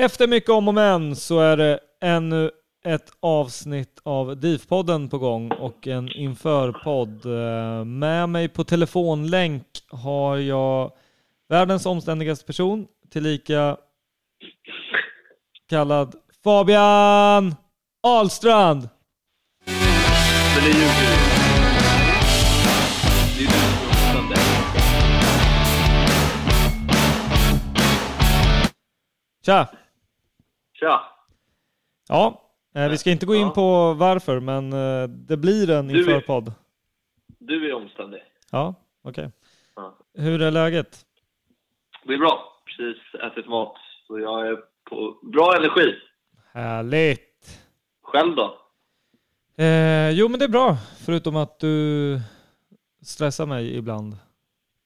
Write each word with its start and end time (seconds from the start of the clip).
Efter 0.00 0.26
mycket 0.26 0.50
om 0.50 0.68
och 0.68 0.74
men 0.74 1.16
så 1.16 1.40
är 1.40 1.56
det 1.56 1.80
ännu 2.02 2.50
ett 2.84 3.12
avsnitt 3.20 4.00
av 4.02 4.36
DIF-podden 4.36 5.08
på 5.10 5.18
gång 5.18 5.52
och 5.52 5.86
en 5.86 6.08
införpodd. 6.08 7.26
Eh, 7.26 7.84
Med 7.84 8.28
mig 8.28 8.48
på 8.48 8.64
telefonlänk 8.64 9.66
har 9.90 10.36
jag 10.36 10.92
världens 11.48 11.86
omständigaste 11.86 12.46
person, 12.46 12.86
tillika 13.10 13.76
kallad 15.68 16.14
Fabian 16.44 17.54
Ahlstrand. 18.02 18.88
Men 19.66 20.64
det 20.64 20.70
ljuger 20.70 21.00
du. 21.00 21.16
Det 23.38 23.44
är 23.44 23.48
du 23.48 23.52
som. 24.12 24.34
Tja! 29.46 29.68
Tja! 30.80 31.00
Ja, 32.08 32.42
eh, 32.74 32.88
vi 32.88 32.98
ska 32.98 33.10
inte 33.10 33.26
gå 33.26 33.34
in 33.34 33.40
Ja. 33.46 33.50
på 33.50 33.94
varför, 33.94 34.40
men 34.40 34.72
eh, 34.72 35.08
det 35.08 35.36
blir 35.36 35.70
en 35.70 35.90
införpodd. 35.90 36.52
Du 37.38 37.70
är 37.70 37.74
omständig. 37.74 38.20
Ja, 38.50 38.74
okej. 39.02 39.30
Ja. 39.76 39.98
Hur 40.14 40.42
är 40.42 40.50
läget? 40.50 41.06
Det 42.04 42.14
är 42.14 42.18
bra. 42.18 42.62
Precis 42.66 43.14
ätit 43.14 43.48
mat. 43.48 43.76
Så 44.06 44.18
jag 44.18 44.46
är 44.48 44.56
på 44.84 45.18
bra 45.22 45.56
energi. 45.56 45.94
Härligt! 46.52 47.60
Själv 48.02 48.36
då? 48.36 48.56
Eh, 49.64 50.10
jo, 50.10 50.28
men 50.28 50.38
det 50.38 50.44
är 50.44 50.48
bra. 50.48 50.76
Förutom 51.06 51.36
att 51.36 51.58
du 51.58 52.20
stressar 53.02 53.46
mig 53.46 53.76
ibland. 53.76 54.16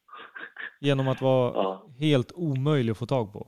Genom 0.79 1.07
att 1.07 1.21
vara 1.21 1.53
Ja. 1.53 1.85
helt 1.99 2.31
omöjlig 2.35 2.91
att 2.91 2.97
få 2.97 3.05
tag 3.05 3.33
på. 3.33 3.47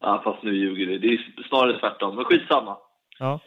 Ja, 0.00 0.20
fast 0.24 0.42
nu 0.42 0.56
ljuger 0.56 0.86
du. 0.86 0.98
Det 0.98 1.06
är 1.08 1.42
snarare 1.48 1.80
tvärtom. 1.80 2.16
Men 2.16 2.24
skitsamma. 2.24 2.76
Ja. 3.18 3.40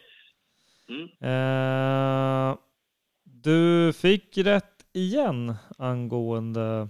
Mm. 0.88 1.08
Eh, 1.20 2.56
du 3.22 3.92
fick 3.92 4.38
rätt 4.38 4.86
igen 4.92 5.54
angående... 5.78 6.88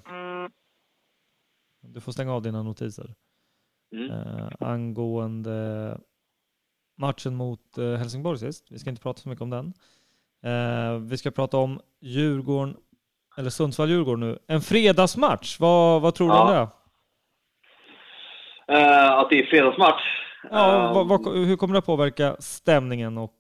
Du 1.81 2.01
får 2.01 2.13
stänga 2.13 2.35
av 2.35 2.43
dina 2.43 2.63
notiser. 2.63 3.15
Mm. 3.93 4.11
Eh, 4.11 4.49
angående 4.61 5.99
matchen 6.99 7.35
mot 7.35 7.79
eh, 7.79 7.95
Helsingborg 7.95 8.39
sist. 8.39 8.67
Vi 8.71 8.79
ska 8.79 8.91
inte 8.91 9.03
prata 9.03 9.21
så 9.21 9.29
mycket 9.29 9.43
om 9.43 9.51
den. 9.51 9.73
Eh, 10.43 10.99
vi 10.99 11.19
ska 11.19 11.31
prata 11.31 11.57
om 11.57 11.81
Djurgården, 12.01 12.77
eller 13.37 13.51
Sundsvall-Djurgården 13.51 14.21
nu. 14.21 14.39
En 14.47 14.61
fredagsmatch, 14.61 15.61
vad, 15.61 16.03
vad 16.03 16.15
tror 16.15 16.29
du 16.29 16.35
om 16.39 16.49
det? 16.49 16.69
Eh, 18.73 19.13
att 19.13 19.31
det 19.31 19.39
är 19.39 19.47
fredagsmatch. 19.47 20.03
Ja, 20.51 20.89
Eh, 20.89 20.95
vad, 20.95 21.09
vad, 21.09 21.37
hur 21.37 21.57
kommer 21.57 21.75
det 21.75 21.79
att 21.79 21.87
påverka 21.87 22.37
stämningen 22.39 23.19
och... 23.19 23.39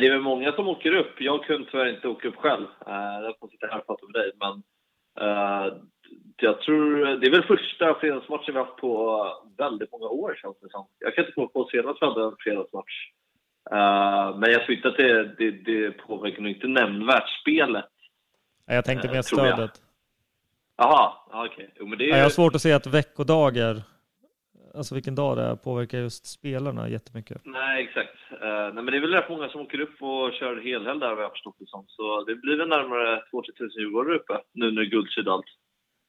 Det 0.00 0.06
är 0.06 0.10
väl 0.10 0.20
många 0.20 0.52
som 0.52 0.68
åker 0.68 0.94
upp. 0.94 1.20
Jag 1.20 1.44
kunde 1.44 1.70
tyvärr 1.70 1.94
inte 1.94 2.08
åka 2.08 2.28
upp 2.28 2.36
själv. 2.36 2.66
Uh, 2.88 3.24
jag 3.24 3.38
får 3.40 3.48
sitta 3.48 3.66
här 3.66 3.78
och 3.78 3.86
prata 3.86 4.06
med 4.06 4.14
dig. 4.14 4.32
Men 4.40 4.62
eh, 5.20 5.72
jag 6.36 6.60
tror 6.60 7.06
det 7.16 7.26
är 7.26 7.30
väl 7.30 7.42
första 7.42 7.94
fredagsmatchen 7.94 8.54
vi 8.54 8.58
har 8.58 8.64
haft 8.66 8.76
på 8.76 9.26
väldigt 9.58 9.92
många 9.92 10.06
år 10.06 10.38
känns 10.42 10.60
det 10.60 10.70
som. 10.70 10.86
Jag 10.98 11.14
kan 11.14 11.24
inte 11.24 11.34
komma 11.34 11.48
på 11.48 11.68
senast 11.72 12.02
vi 12.02 12.06
hade 12.06 12.24
en 12.24 12.36
fredagsmatch. 12.38 13.10
Eh, 13.70 14.38
men 14.38 14.50
jag 14.50 14.64
tror 14.64 14.76
inte 14.76 14.88
att 14.88 14.96
det, 14.96 15.34
det, 15.38 15.50
det 15.50 15.90
påverkar 15.90 16.42
nog 16.42 16.50
inte 16.50 16.66
nämnvärt 16.66 17.28
spelet. 17.40 17.90
Jag 18.66 18.84
tänkte 18.84 19.08
Eh, 19.08 19.14
mer 19.14 19.22
stödet. 19.22 19.83
Jaha, 20.76 21.12
ja, 21.30 21.46
okej. 21.52 21.74
Jo, 21.80 21.86
det 21.86 22.04
är... 22.04 22.08
Ja, 22.08 22.16
jag 22.16 22.22
har 22.24 22.30
svårt 22.30 22.54
att 22.54 22.62
se 22.62 22.72
att 22.72 22.86
veckodagar, 22.86 23.82
alltså 24.74 24.94
vilken 24.94 25.14
dag 25.14 25.36
det 25.36 25.42
är, 25.42 25.56
påverkar 25.56 25.98
just 25.98 26.26
spelarna 26.26 26.88
jättemycket. 26.88 27.40
Nej, 27.44 27.84
exakt. 27.84 28.16
Eh, 28.42 28.48
nej, 28.74 28.82
men 28.82 28.86
det 28.86 28.96
är 28.96 29.00
väl 29.00 29.10
rätt 29.12 29.28
många 29.28 29.48
som 29.48 29.60
åker 29.60 29.80
upp 29.80 30.02
och 30.02 30.32
kör 30.32 30.60
helhelg 30.64 31.00
där, 31.00 31.14
vad 31.14 31.24
jag 31.24 31.30
förstått 31.32 31.56
det 31.58 31.66
som. 31.68 31.84
Så 31.88 32.24
det 32.24 32.34
blir 32.34 32.56
väl 32.56 32.68
närmare 32.68 33.22
2 33.30 33.42
000 33.60 33.70
Djurgårdare 33.78 34.16
uppe, 34.16 34.40
nu 34.54 34.70
när 34.70 34.82
Guldskid 34.82 35.28
allt. 35.28 35.44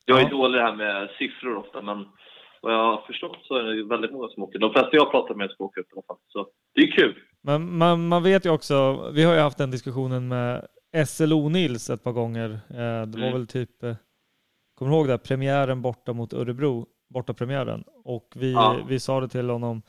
Jag 0.05 0.19
är 0.19 0.23
Ja. 0.23 0.29
dålig 0.29 0.59
här 0.59 0.75
med 0.75 1.09
siffror 1.19 1.55
ofta, 1.57 1.81
men 1.81 2.05
vad 2.61 2.73
jag 2.73 2.77
har 2.85 3.01
förstått 3.07 3.37
så 3.43 3.55
är 3.55 3.63
det 3.63 3.75
ju 3.75 3.87
väldigt 3.87 4.11
många 4.11 4.27
som 4.27 4.43
åker. 4.43 4.59
De 4.59 4.71
flesta 4.73 4.89
jag 4.91 5.11
pratar 5.11 5.35
med 5.35 5.51
ska 5.51 5.63
åka 5.63 5.81
upp 5.81 5.87
i 5.87 5.93
alla 5.95 6.03
fall. 6.07 6.17
Så 6.27 6.47
det 6.75 6.81
är 6.81 6.91
kul. 6.91 7.15
Men 7.43 7.77
man, 7.77 8.07
man 8.07 8.23
vet 8.23 8.45
ju 8.45 8.49
också, 8.49 9.09
vi 9.13 9.23
har 9.23 9.33
ju 9.33 9.39
haft 9.39 9.57
den 9.57 9.71
diskussionen 9.71 10.27
med 10.27 10.67
SLO 11.07 11.49
Nils 11.49 11.89
ett 11.89 12.03
par 12.03 12.11
gånger. 12.11 12.49
Eh, 12.69 13.05
Det 13.07 13.17
var 13.17 13.27
Mm. 13.27 13.33
väl 13.33 13.47
typ, 13.47 13.83
eh, 13.83 13.95
kommer 14.75 14.91
du 14.91 14.97
ihåg 14.97 15.07
det? 15.07 15.17
Premiären 15.17 15.81
borta 15.81 16.13
mot 16.13 16.33
Örebro, 16.33 16.85
borta 17.09 17.33
premiären. 17.33 17.83
Och 18.03 18.33
vi, 18.35 18.51
Ja. 18.53 18.77
vi 18.89 18.99
sa 18.99 19.19
det 19.21 19.27
till 19.27 19.49
honom, 19.49 19.81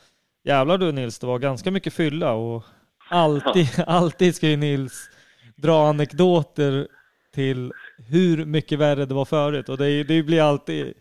jävlar 0.44 0.78
du 0.78 0.92
Nils, 0.92 1.18
det 1.18 1.26
var 1.26 1.38
ganska 1.38 1.70
mycket 1.70 1.92
fylla 1.92 2.32
och 2.32 2.64
alltid, 3.10 3.68
alltid 3.86 4.34
ska 4.36 4.48
ju 4.48 4.56
Nils 4.56 5.10
dra 5.56 5.88
anekdoter 5.88 6.88
till 7.34 7.72
hur 7.98 8.44
mycket 8.44 8.78
värre 8.78 9.06
det 9.06 9.14
var 9.14 9.24
förut. 9.24 9.68
Och 9.68 9.78
det, 9.78 10.04
det 10.04 10.22
blir 10.22 10.42
alltid, 10.42 10.94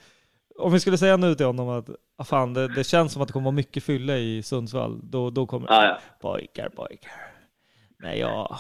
om 0.60 0.72
vi 0.74 0.80
skulle 0.80 0.98
säga 0.98 1.18
nu 1.18 1.36
till 1.36 1.46
honom 1.46 1.70
att 1.70 1.90
ah, 2.18 2.24
fan, 2.24 2.54
det, 2.54 2.68
det 2.76 2.84
känns 2.84 3.14
som 3.14 3.22
att 3.22 3.28
det 3.28 3.34
kommer 3.34 3.44
vara 3.46 3.56
mycket 3.56 3.84
fylla 3.84 4.18
i 4.18 4.44
Sundsvall, 4.44 5.00
då, 5.04 5.30
då 5.30 5.46
kommer 5.46 5.68
Ja, 5.70 5.84
ja. 5.86 6.00
pojkar, 6.22 6.70
pojkar. 6.70 7.12
när 8.00 8.14
jag, 8.14 8.58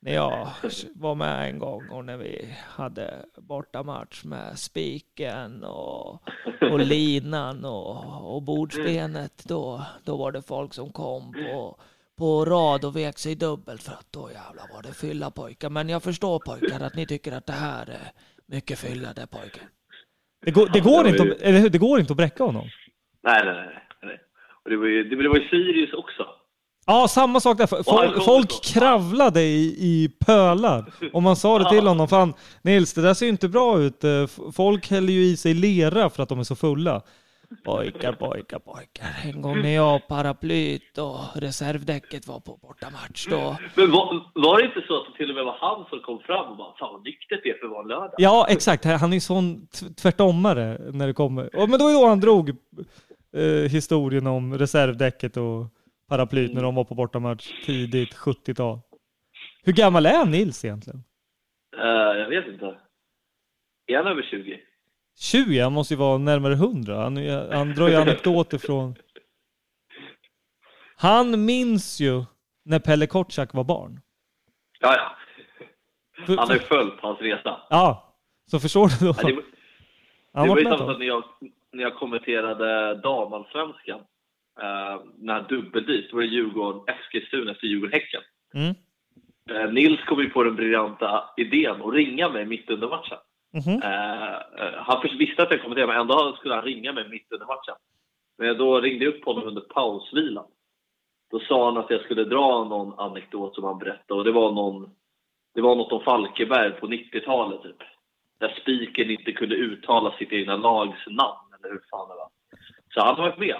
när 0.00 0.14
jag 0.14 0.48
var 0.94 1.14
med 1.14 1.48
en 1.48 1.58
gång 1.58 1.88
och 1.88 2.04
när 2.04 2.16
vi 2.16 2.54
hade 2.68 3.24
bortamatch 3.36 4.24
med 4.24 4.58
spiken 4.58 5.64
och, 5.64 6.22
och 6.70 6.78
linan 6.78 7.64
och, 7.64 8.34
och 8.34 8.42
bordsbenet, 8.42 9.44
då, 9.44 9.82
då 10.04 10.16
var 10.16 10.32
det 10.32 10.42
folk 10.42 10.74
som 10.74 10.92
kom 10.92 11.32
på, 11.32 11.80
på 12.16 12.44
rad 12.44 12.84
och 12.84 12.96
vek 12.96 13.18
sig 13.18 13.34
dubbelt 13.34 13.82
för 13.82 13.92
att 13.92 14.12
då 14.12 14.30
jävlar 14.30 14.74
var 14.74 14.82
det 14.82 14.92
fylla 14.92 15.30
pojkar. 15.30 15.70
Men 15.70 15.88
jag 15.88 16.02
förstår 16.02 16.38
pojkar 16.38 16.80
att 16.80 16.94
ni 16.94 17.06
tycker 17.06 17.32
att 17.32 17.46
det 17.46 17.52
här 17.52 17.86
är 17.86 18.12
mycket 18.46 18.78
fylla 18.78 19.12
det 19.12 19.26
pojkar. 19.26 19.68
Det 20.44 20.50
går, 20.50 20.68
det 20.72 20.80
går, 20.80 21.08
inte, 21.08 21.22
att, 21.22 21.42
eller 21.42 21.58
hur? 21.58 21.68
det 21.68 21.78
går 21.78 22.00
inte 22.00 22.12
att 22.12 22.16
bräcka 22.16 22.44
honom. 22.44 22.68
Nej, 23.22 23.42
nej, 23.44 23.84
nej. 24.02 24.20
Och 24.64 24.70
det 24.70 24.76
var 24.76 24.86
ju, 24.86 25.04
det, 25.04 25.22
det 25.22 25.28
var 25.28 25.36
ju 25.36 25.48
Sirius 25.48 25.92
också. 25.92 26.37
Ja, 26.90 27.08
samma 27.08 27.40
sak 27.40 27.58
där. 27.58 27.66
Folk, 27.66 28.24
folk 28.24 28.64
kravlade 28.64 29.42
i, 29.42 29.76
i 29.78 30.08
pölar. 30.26 30.84
Och 31.12 31.22
man 31.22 31.36
sa 31.36 31.58
det 31.58 31.70
till 31.70 31.86
honom, 31.86 32.08
fan 32.08 32.34
Nils, 32.62 32.94
det 32.94 33.02
där 33.02 33.14
ser 33.14 33.26
ju 33.26 33.32
inte 33.32 33.48
bra 33.48 33.80
ut. 33.80 34.04
Eh, 34.04 34.26
folk 34.52 34.90
häller 34.90 35.12
ju 35.12 35.24
i 35.24 35.36
sig 35.36 35.54
lera 35.54 36.10
för 36.10 36.22
att 36.22 36.28
de 36.28 36.38
är 36.38 36.44
så 36.44 36.56
fulla. 36.56 37.02
Pojkar, 37.64 38.12
pojkar, 38.12 38.58
pojkar. 38.58 39.06
En 39.24 39.42
gång 39.42 39.62
när 39.62 39.74
jag 39.74 40.08
paraplyt 40.08 40.98
och 40.98 41.20
reservdäcket 41.34 42.26
var 42.26 42.40
på 42.40 42.58
bortamatch 42.62 43.26
då... 43.30 43.56
Men 43.74 43.90
var, 43.90 44.24
var 44.34 44.58
det 44.58 44.64
inte 44.64 44.82
så 44.86 44.96
att 44.96 45.06
det 45.12 45.16
till 45.16 45.30
och 45.30 45.36
med 45.36 45.44
var 45.44 45.56
han 45.60 45.86
som 45.90 46.00
kom 46.00 46.18
fram 46.18 46.50
och 46.50 46.56
bara 46.56 46.74
Fan 46.78 46.92
vad 46.92 47.04
nyktert 47.04 47.40
det 47.42 47.50
är 47.50 47.58
för 47.58 47.66
att 47.66 47.72
vara 47.72 47.82
lördag? 47.82 48.14
Ja, 48.18 48.46
exakt. 48.48 48.84
Han 48.84 49.12
är 49.12 49.16
ju 49.16 49.20
sån 49.20 49.66
tvärtommare 50.02 50.78
när 50.92 51.06
det 51.06 51.12
kommer. 51.14 51.66
Men 51.66 51.78
då 51.78 51.88
är 51.88 51.92
då 51.92 52.06
han 52.06 52.20
drog 52.20 52.48
eh, 53.36 53.70
historien 53.70 54.26
om 54.26 54.58
reservdäcket 54.58 55.36
och 55.36 55.66
paraplyt 56.08 56.54
när 56.54 56.62
de 56.62 56.74
var 56.74 56.84
på 56.84 56.94
bortamatch 56.94 57.64
tidigt 57.64 58.14
70-tal. 58.14 58.80
Hur 59.62 59.72
gammal 59.72 60.06
är 60.06 60.24
Nils 60.24 60.64
egentligen? 60.64 61.04
Uh, 61.76 62.18
jag 62.18 62.28
vet 62.28 62.46
inte. 62.46 62.78
Är 63.86 63.96
han 63.96 64.06
över 64.06 64.22
20? 64.22 64.60
20? 65.18 65.60
Han 65.60 65.72
måste 65.72 65.94
ju 65.94 65.98
vara 65.98 66.18
närmare 66.18 66.52
100. 66.52 66.96
Han, 66.96 67.16
han 67.52 67.74
drar 67.74 67.88
ju 67.88 67.94
anekdoter 67.94 68.58
från... 68.66 68.94
Han 70.96 71.44
minns 71.44 72.00
ju 72.00 72.24
när 72.64 72.78
Pelle 72.78 73.06
Kotschack 73.06 73.54
var 73.54 73.64
barn. 73.64 74.00
Ja, 74.80 74.94
ja. 74.96 75.16
Han 76.26 76.48
har 76.48 76.54
ju 76.54 76.60
följt 76.60 77.00
hans 77.00 77.20
resa. 77.20 77.60
Ja, 77.70 78.14
så 78.50 78.60
förstår 78.60 78.88
du 78.88 79.06
då. 79.06 79.14
Ja, 79.22 79.28
det, 79.28 79.34
var, 79.34 79.42
det 80.42 80.48
var 80.48 80.58
ju 80.58 80.78
samma 80.78 80.98
när 80.98 81.06
jag, 81.06 81.24
när 81.72 81.82
jag 81.82 81.94
kommenterade 81.94 82.94
damallsvenskan 82.94 84.00
uh, 84.62 85.02
när 85.18 85.48
dubbeldisk, 85.48 86.10
då 86.10 86.16
var 86.16 86.22
det 86.22 86.28
Djurgården, 86.28 86.94
Eskilstuna 86.94 87.50
efter 87.50 87.66
Djurgården-Häcken. 87.66 88.22
Mm. 88.54 88.74
Uh, 89.50 89.72
Nils 89.72 90.04
kom 90.04 90.20
ju 90.20 90.30
på 90.30 90.42
den 90.42 90.56
briljanta 90.56 91.24
idén 91.36 91.82
att 91.82 91.94
ringa 91.94 92.28
mig 92.28 92.46
mitt 92.46 92.70
under 92.70 92.88
matchen. 92.88 93.18
Mm 93.54 93.76
uh, 93.76 94.38
han 94.76 95.18
visste 95.18 95.42
att 95.42 95.50
jag 95.50 95.62
kommenterade, 95.62 95.92
men 95.92 96.00
ändå 96.00 96.36
skulle 96.36 96.54
han 96.54 96.64
ringa 96.64 96.92
mig 96.92 97.08
mitt 97.08 97.32
under 97.32 97.46
matchen. 97.46 97.74
Men 98.38 98.58
då 98.58 98.80
ringde 98.80 99.04
jag 99.04 99.14
upp 99.14 99.24
honom 99.24 99.44
under 99.44 99.60
pausvilan. 99.60 100.46
Då 101.30 101.40
sa 101.40 101.64
han 101.64 101.76
att 101.76 101.90
jag 101.90 102.00
skulle 102.00 102.24
dra 102.24 102.64
någon 102.64 102.98
anekdot 102.98 103.54
som 103.54 103.64
han 103.64 103.78
berättade 103.78 104.18
och 104.18 104.24
det 104.24 104.32
var 104.32 104.52
någon 104.52 104.90
det 105.54 105.62
var 105.62 105.76
något 105.76 105.92
om 105.92 106.00
Falkenberg 106.00 106.72
på 106.72 106.86
90-talet 106.86 107.62
typ. 107.62 107.76
Där 108.40 108.58
spiken 108.60 109.10
inte 109.10 109.32
kunde 109.32 109.54
uttala 109.54 110.12
sitt 110.18 110.32
egna 110.32 110.56
lags 110.56 111.06
namn, 111.06 111.54
eller 111.58 111.72
hur 111.72 111.80
fan 111.90 112.08
det 112.08 112.14
var. 112.14 112.28
Så 112.94 113.00
han 113.00 113.16
har 113.16 113.22
varit 113.22 113.38
med. 113.38 113.56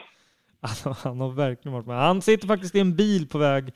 Han, 0.85 0.95
han 0.95 1.21
har 1.21 1.31
verkligen 1.31 1.73
varit 1.73 1.87
med. 1.87 1.97
Han 1.97 2.23
sitter 2.23 2.47
faktiskt 2.47 2.75
i 2.75 2.81
en 2.81 2.97
bil 2.97 3.29
på 3.29 3.39
väg 3.39 3.73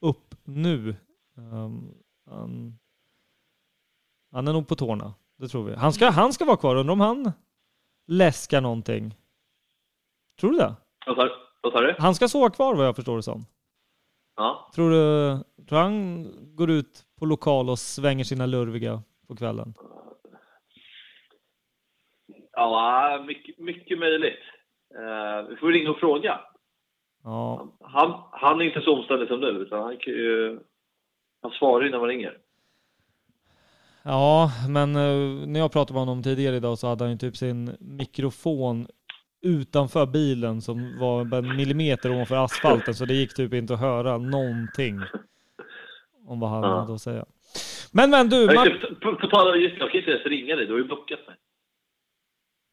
upp 0.00 0.34
nu. 0.44 0.96
Um, 1.34 1.94
han, 2.26 2.78
han, 4.32 4.48
är 4.48 4.52
nog 4.52 4.68
på 4.68 4.74
tårna, 4.74 5.14
det 5.38 5.48
tror 5.48 5.64
vi. 5.64 5.74
Han 5.74 5.92
ska, 5.92 6.10
han 6.10 6.32
ska 6.32 6.44
vara 6.44 6.56
kvar, 6.56 6.76
undrar 6.76 6.92
om 6.92 7.00
han 7.00 7.32
läskar 8.06 8.60
någonting. 8.60 9.14
Tror 10.40 10.50
du 10.50 10.58
det? 10.58 10.74
Vad 11.62 11.72
sa 11.72 11.80
du? 11.80 11.94
Han 11.98 12.14
ska 12.14 12.28
sova 12.28 12.50
kvar 12.50 12.74
vad 12.74 12.86
jag 12.86 12.96
förstår 12.96 13.16
det 13.16 13.22
som. 13.22 13.46
Ja. 14.36 14.70
Tror 14.74 14.90
du, 14.90 15.38
tror 15.64 15.78
han 15.78 16.26
går 16.56 16.70
ut 16.70 17.04
på 17.18 17.26
lokal 17.26 17.70
och 17.70 17.78
svänger 17.78 18.24
sina 18.24 18.46
lurviga 18.46 19.02
på 19.28 19.36
kvällen? 19.36 19.74
Ja, 22.52 23.24
mycket, 23.26 23.58
mycket 23.58 23.98
möjligt. 23.98 24.42
Uh, 24.98 25.48
vi 25.48 25.56
får 25.56 25.72
ringa 25.72 25.90
och 25.90 25.98
fråga. 25.98 26.40
Ja. 27.24 27.68
Han, 27.80 28.22
han 28.32 28.60
är 28.60 28.64
inte 28.64 28.80
så 28.80 28.96
omständig 28.96 29.28
som 29.28 29.40
du, 29.40 29.48
utan 29.48 29.82
han, 29.82 29.92
uh, 29.92 30.58
han 31.42 31.50
svarar 31.50 31.84
ju 31.84 31.90
när 31.90 31.98
man 31.98 32.08
ringer. 32.08 32.38
Ja, 34.02 34.50
men 34.68 34.96
uh, 34.96 35.46
när 35.46 35.60
jag 35.60 35.72
pratade 35.72 35.92
med 35.92 36.00
honom 36.00 36.22
tidigare 36.22 36.56
idag 36.56 36.78
så 36.78 36.86
hade 36.86 37.04
han 37.04 37.12
ju 37.12 37.18
typ 37.18 37.36
sin 37.36 37.76
mikrofon 37.80 38.86
utanför 39.42 40.06
bilen 40.06 40.62
som 40.62 40.98
var 40.98 41.38
en 41.38 41.56
millimeter 41.56 42.10
ovanför 42.10 42.36
asfalten 42.36 42.94
så 42.94 43.04
det 43.04 43.14
gick 43.14 43.34
typ 43.34 43.54
inte 43.54 43.74
att 43.74 43.80
höra 43.80 44.18
någonting 44.18 45.00
om 46.26 46.40
vad 46.40 46.50
han 46.50 46.62
ja. 46.62 46.80
hade 46.80 46.94
att 46.94 47.00
säga. 47.00 47.24
Men 47.92 48.10
men 48.10 48.28
du... 48.28 48.46
Man... 48.46 48.68
På, 49.00 49.26
tal 49.26 49.62
just 49.62 49.76
jag 49.78 49.90
kan 49.90 50.00
inte 50.00 50.10
ens 50.10 50.26
ringa 50.26 50.56
dig, 50.56 50.66
du 50.66 50.72
har 50.72 50.78
ju 50.78 50.84
blockat 50.84 51.26
mig. 51.26 51.36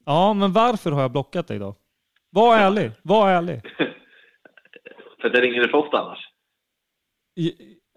Ja, 0.06 0.34
men 0.34 0.54
varför 0.54 0.92
har 0.92 1.02
jag 1.02 1.12
blockat 1.12 1.48
dig 1.48 1.60
då? 1.60 1.76
Var 2.34 2.58
ärlig, 2.58 2.92
var 3.02 3.30
ärlig. 3.30 3.62
för 5.22 5.30
jag 5.30 5.44
ringer 5.44 5.62
dig 5.62 5.70
för 5.70 5.78
ofta 5.78 5.98
annars. 5.98 6.30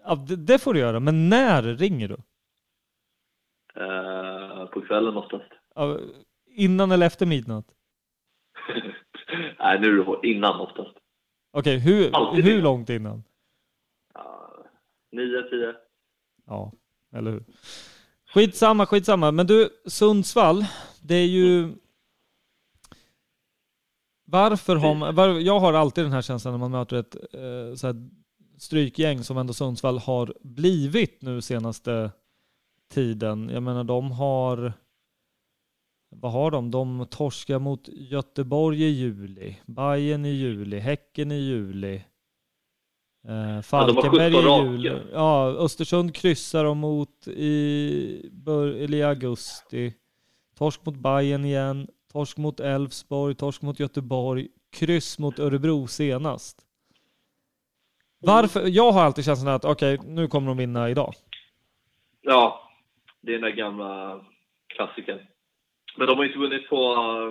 Ja, 0.03 0.15
det, 0.15 0.35
det, 0.35 0.59
får 0.59 0.73
du 0.73 0.79
göra, 0.79 0.99
men 0.99 1.29
när 1.29 1.63
ringer 1.63 2.07
du? 2.07 2.17
Uh, 3.83 4.65
på 4.65 4.81
kvällen 4.81 5.17
oftast. 5.17 5.51
Uh, 5.79 5.97
innan 6.45 6.91
eller 6.91 7.05
efter 7.05 7.25
midnatt? 7.25 7.65
Nej, 9.59 9.79
nu 9.79 10.01
är 10.01 10.21
det 10.21 10.27
innan 10.27 10.59
oftast. 10.59 10.97
Okej, 11.51 11.77
okay, 11.77 11.77
hur, 11.77 12.41
hur 12.41 12.61
långt 12.61 12.89
innan? 12.89 13.23
Uh, 14.17 14.65
nio, 15.11 15.41
tio. 15.49 15.75
Ja, 16.45 16.71
eller 17.13 17.31
hur? 17.31 17.43
Skitsamma, 18.33 18.85
skitsamma. 18.85 19.31
Men 19.31 19.47
du, 19.47 19.69
Sundsvall, 19.85 20.65
det 21.01 21.15
är 21.15 21.27
ju... 21.27 21.73
Varför 24.29 24.75
har 24.75 24.95
man... 24.95 25.15
Var, 25.15 25.27
jag 25.27 25.59
har 25.59 25.73
alltid 25.73 26.03
den 26.03 26.13
här 26.13 26.21
känslan 26.21 26.53
när 26.53 26.59
man 26.59 26.71
möter 26.71 26.95
ett 26.95 27.15
eh, 27.33 27.75
så 27.75 28.09
strykgäng 28.57 29.23
som 29.23 29.37
ändå 29.37 29.53
Sundsvall 29.53 29.97
har 29.97 30.33
blivit 30.43 31.21
nu 31.21 31.41
senaste 31.41 32.11
tiden. 32.93 33.49
Jag 33.49 33.63
menar, 33.63 33.83
de 33.83 34.11
har 34.11 34.73
vad 36.09 36.31
har 36.31 36.51
de? 36.51 36.71
De 36.71 37.05
torskar 37.09 37.59
mot 37.59 37.87
Göteborg 37.87 38.83
i 38.83 38.89
juli, 38.89 39.57
Bayern 39.65 40.25
i 40.25 40.29
juli, 40.29 40.79
Häcken 40.79 41.31
i 41.31 41.35
juli. 41.35 42.03
Eh, 43.27 43.61
Falkenberg 43.61 44.33
ja, 44.33 44.63
i 44.63 44.67
juli. 44.67 45.01
Ja, 45.13 45.47
Östersund 45.47 46.15
kryssar 46.15 46.63
de 46.63 46.77
mot 46.77 47.27
i, 47.27 48.31
i 48.89 49.03
augusti. 49.03 49.93
Torsk 50.57 50.85
mot 50.85 50.95
Bayern 50.95 51.45
igen, 51.45 51.87
torsk 52.17 52.37
mot 52.37 52.59
Elfsborg, 52.59 53.35
torsk 53.35 53.61
mot 53.61 53.79
Göteborg, 53.79 54.47
kryss 54.79 55.19
mot 55.19 55.39
Örebro 55.39 55.87
senast. 55.87 56.57
Varför? 58.21 58.61
Jag 58.67 58.91
har 58.91 59.01
alltid 59.01 59.25
känslan 59.25 59.53
att 59.53 59.65
okej, 59.65 59.99
okay, 59.99 60.09
nu 60.11 60.27
kommer 60.27 60.47
de 60.47 60.57
vinna 60.57 60.89
idag. 60.89 61.13
Ja, 62.21 62.69
det 63.21 63.31
är 63.31 63.33
den 63.33 63.41
där 63.41 63.57
gamla 63.57 64.21
klassikern. 64.67 65.19
Men 65.97 66.07
de 66.07 66.17
har 66.17 66.25
inte 66.25 66.39
vunnit 66.39 66.69
på 66.69 66.75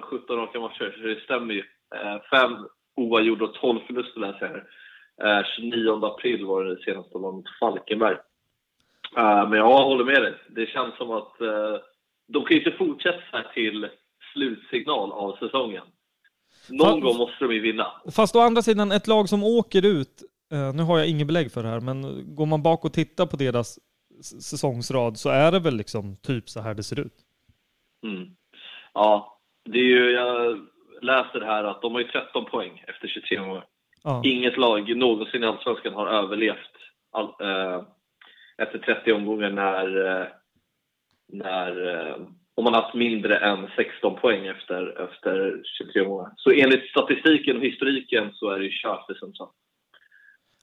eh, 0.02 0.08
17 0.08 0.36
raka 0.36 0.60
matcher, 0.60 0.94
så 0.96 1.06
det 1.06 1.20
stämmer 1.20 1.54
ju. 1.54 1.64
Eh, 1.94 2.18
fem 2.30 2.68
oavgjorda 2.96 3.44
och 3.44 3.54
12 3.54 3.80
förluster 3.86 4.20
läser 4.20 4.46
jag 4.46 4.56
eh, 4.56 4.62
här. 5.34 5.52
29 5.56 6.04
april 6.04 6.44
var 6.44 6.64
det 6.64 6.82
senaste 6.82 7.12
de 7.12 7.22
var 7.22 7.32
mot 7.32 7.58
Falkenberg. 7.60 8.16
Men 9.48 9.52
jag 9.52 9.84
håller 9.84 10.04
med 10.04 10.22
dig. 10.22 10.34
Det 10.48 10.66
känns 10.66 10.96
som 10.96 11.10
att 11.10 11.32
de 12.26 12.44
kan 12.44 12.56
ju 12.56 12.58
inte 12.58 12.78
fortsätta 12.78 13.42
till 13.54 13.88
slutsignal 14.36 15.12
av 15.12 15.36
säsongen. 15.36 15.84
Någon 16.68 16.88
fast, 16.88 17.02
gång 17.02 17.16
måste 17.16 17.44
de 17.44 17.54
ju 17.54 17.60
vinna. 17.60 17.86
Fast 18.10 18.36
å 18.36 18.40
andra 18.40 18.62
sidan, 18.62 18.92
ett 18.92 19.06
lag 19.06 19.28
som 19.28 19.44
åker 19.44 19.84
ut, 19.84 20.22
nu 20.74 20.82
har 20.82 20.98
jag 20.98 21.08
inget 21.08 21.26
belägg 21.26 21.52
för 21.52 21.62
det 21.62 21.68
här, 21.68 21.80
men 21.80 22.24
går 22.34 22.46
man 22.46 22.62
bak 22.62 22.84
och 22.84 22.92
tittar 22.92 23.26
på 23.26 23.36
deras 23.36 23.78
säsongsrad 24.22 25.18
så 25.18 25.28
är 25.28 25.52
det 25.52 25.60
väl 25.60 25.76
liksom 25.76 26.16
typ 26.16 26.48
så 26.48 26.60
här 26.60 26.74
det 26.74 26.82
ser 26.82 27.00
ut. 27.00 27.14
Mm. 28.06 28.28
Ja, 28.94 29.38
det 29.64 29.78
är 29.78 29.84
ju, 29.84 30.10
jag 30.10 30.58
läste 31.02 31.38
det 31.38 31.46
här 31.46 31.64
att 31.64 31.82
de 31.82 31.92
har 31.92 32.00
ju 32.00 32.08
13 32.08 32.44
poäng 32.44 32.84
efter 32.86 33.08
23 33.08 33.38
år. 33.38 33.64
Ja. 34.02 34.22
Inget 34.24 34.56
lag 34.56 34.96
någonsin 34.96 35.42
i 35.42 35.46
Allsvenskan 35.46 35.94
har 35.94 36.06
överlevt 36.06 36.72
all, 37.12 37.34
äh, 37.40 37.82
efter 38.58 38.78
30 38.78 39.12
omgångar 39.12 39.50
när, 39.50 40.20
äh, 40.20 40.26
när 41.32 41.96
äh, 41.96 42.16
om 42.56 42.64
man 42.64 42.74
haft 42.74 42.94
mindre 42.94 43.38
än 43.38 43.68
16 43.76 44.20
poäng 44.20 44.46
efter, 44.46 45.02
efter 45.04 45.62
23 45.78 46.08
månader. 46.08 46.32
Så 46.36 46.50
enligt 46.50 46.90
statistiken 46.90 47.56
och 47.56 47.62
historiken 47.62 48.32
så 48.34 48.50
är 48.50 48.58
det 48.58 48.64
ju 48.64 48.70
kört 48.72 49.06
för 49.06 49.14
Sundsvall. 49.14 49.48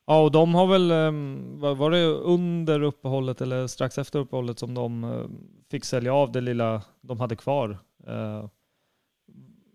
Ja, 0.06 0.24
och 0.24 0.32
de 0.32 0.56
har 0.56 0.68
väl, 0.68 0.92
ehm, 0.92 1.60
var 1.60 1.92
det 1.92 2.06
under 2.08 2.84
uppehållet 2.84 3.42
eller 3.42 3.68
strax 3.68 3.98
efter 3.98 4.20
uppehållet 4.20 4.60
som 4.60 4.74
de 4.74 5.04
eh, 5.04 5.26
fick 5.72 5.86
sälja 5.86 6.14
av 6.14 6.32
det 6.32 6.42
lilla 6.42 6.82
de 7.02 7.20
hade 7.20 7.36
kvar? 7.36 7.78
Eh, 8.08 8.46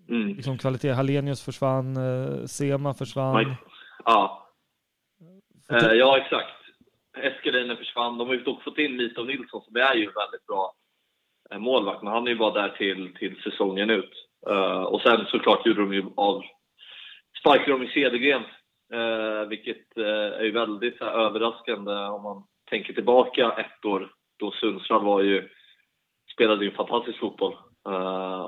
mm. 0.09 0.29
Liksom 0.29 0.59
kvalitet, 0.59 0.93
Hallenius 0.93 1.45
försvann, 1.45 1.97
eh, 1.97 2.45
Sema 2.45 2.95
försvann. 2.95 3.55
Ja. 4.05 4.49
ja, 5.95 6.19
exakt. 6.19 6.55
Eskelinen 7.17 7.77
försvann. 7.77 8.19
De 8.19 8.29
har 8.29 8.35
ju 8.35 8.43
dock 8.43 8.63
fått 8.63 8.79
in 8.79 8.97
Mito 8.97 9.25
Nilsson 9.25 9.63
som 9.63 9.77
är 9.77 9.95
ju 9.95 10.07
väldigt 10.07 10.47
bra 10.47 10.75
Eh, 11.53 11.59
målvakt, 11.59 12.03
men 12.03 12.13
han 12.13 12.27
är 12.27 12.31
ju 12.31 12.37
bara 12.37 12.63
där 12.63 12.69
till, 12.69 13.15
till 13.15 13.37
säsongen 13.43 13.91
ut. 13.91 14.13
Eh, 14.47 14.83
och 14.83 15.01
sen 15.01 15.27
såklart 15.27 15.67
gjorde 15.67 15.81
de 15.81 15.93
ju 15.93 16.05
av 16.17 16.43
sparkade 17.41 17.73
de 17.73 17.83
i 17.83 17.89
Cedergren 17.89 18.43
uh, 18.95 19.49
vilket 19.49 19.99
uh, 19.99 20.07
är 20.07 20.45
ju 20.45 20.51
väldigt 20.51 21.01
här, 21.01 21.11
överraskande 21.11 21.93
om 21.93 22.23
man 22.23 22.45
tänker 22.71 22.93
tillbaka 22.93 23.53
ett 23.53 23.85
år 23.85 24.11
då 24.39 24.51
Sundsvall 24.51 25.05
var 25.05 25.23
ju, 25.23 25.49
spelade 26.33 26.65
ju 26.65 26.71
fantastisk 26.71 27.19
fotboll. 27.19 27.57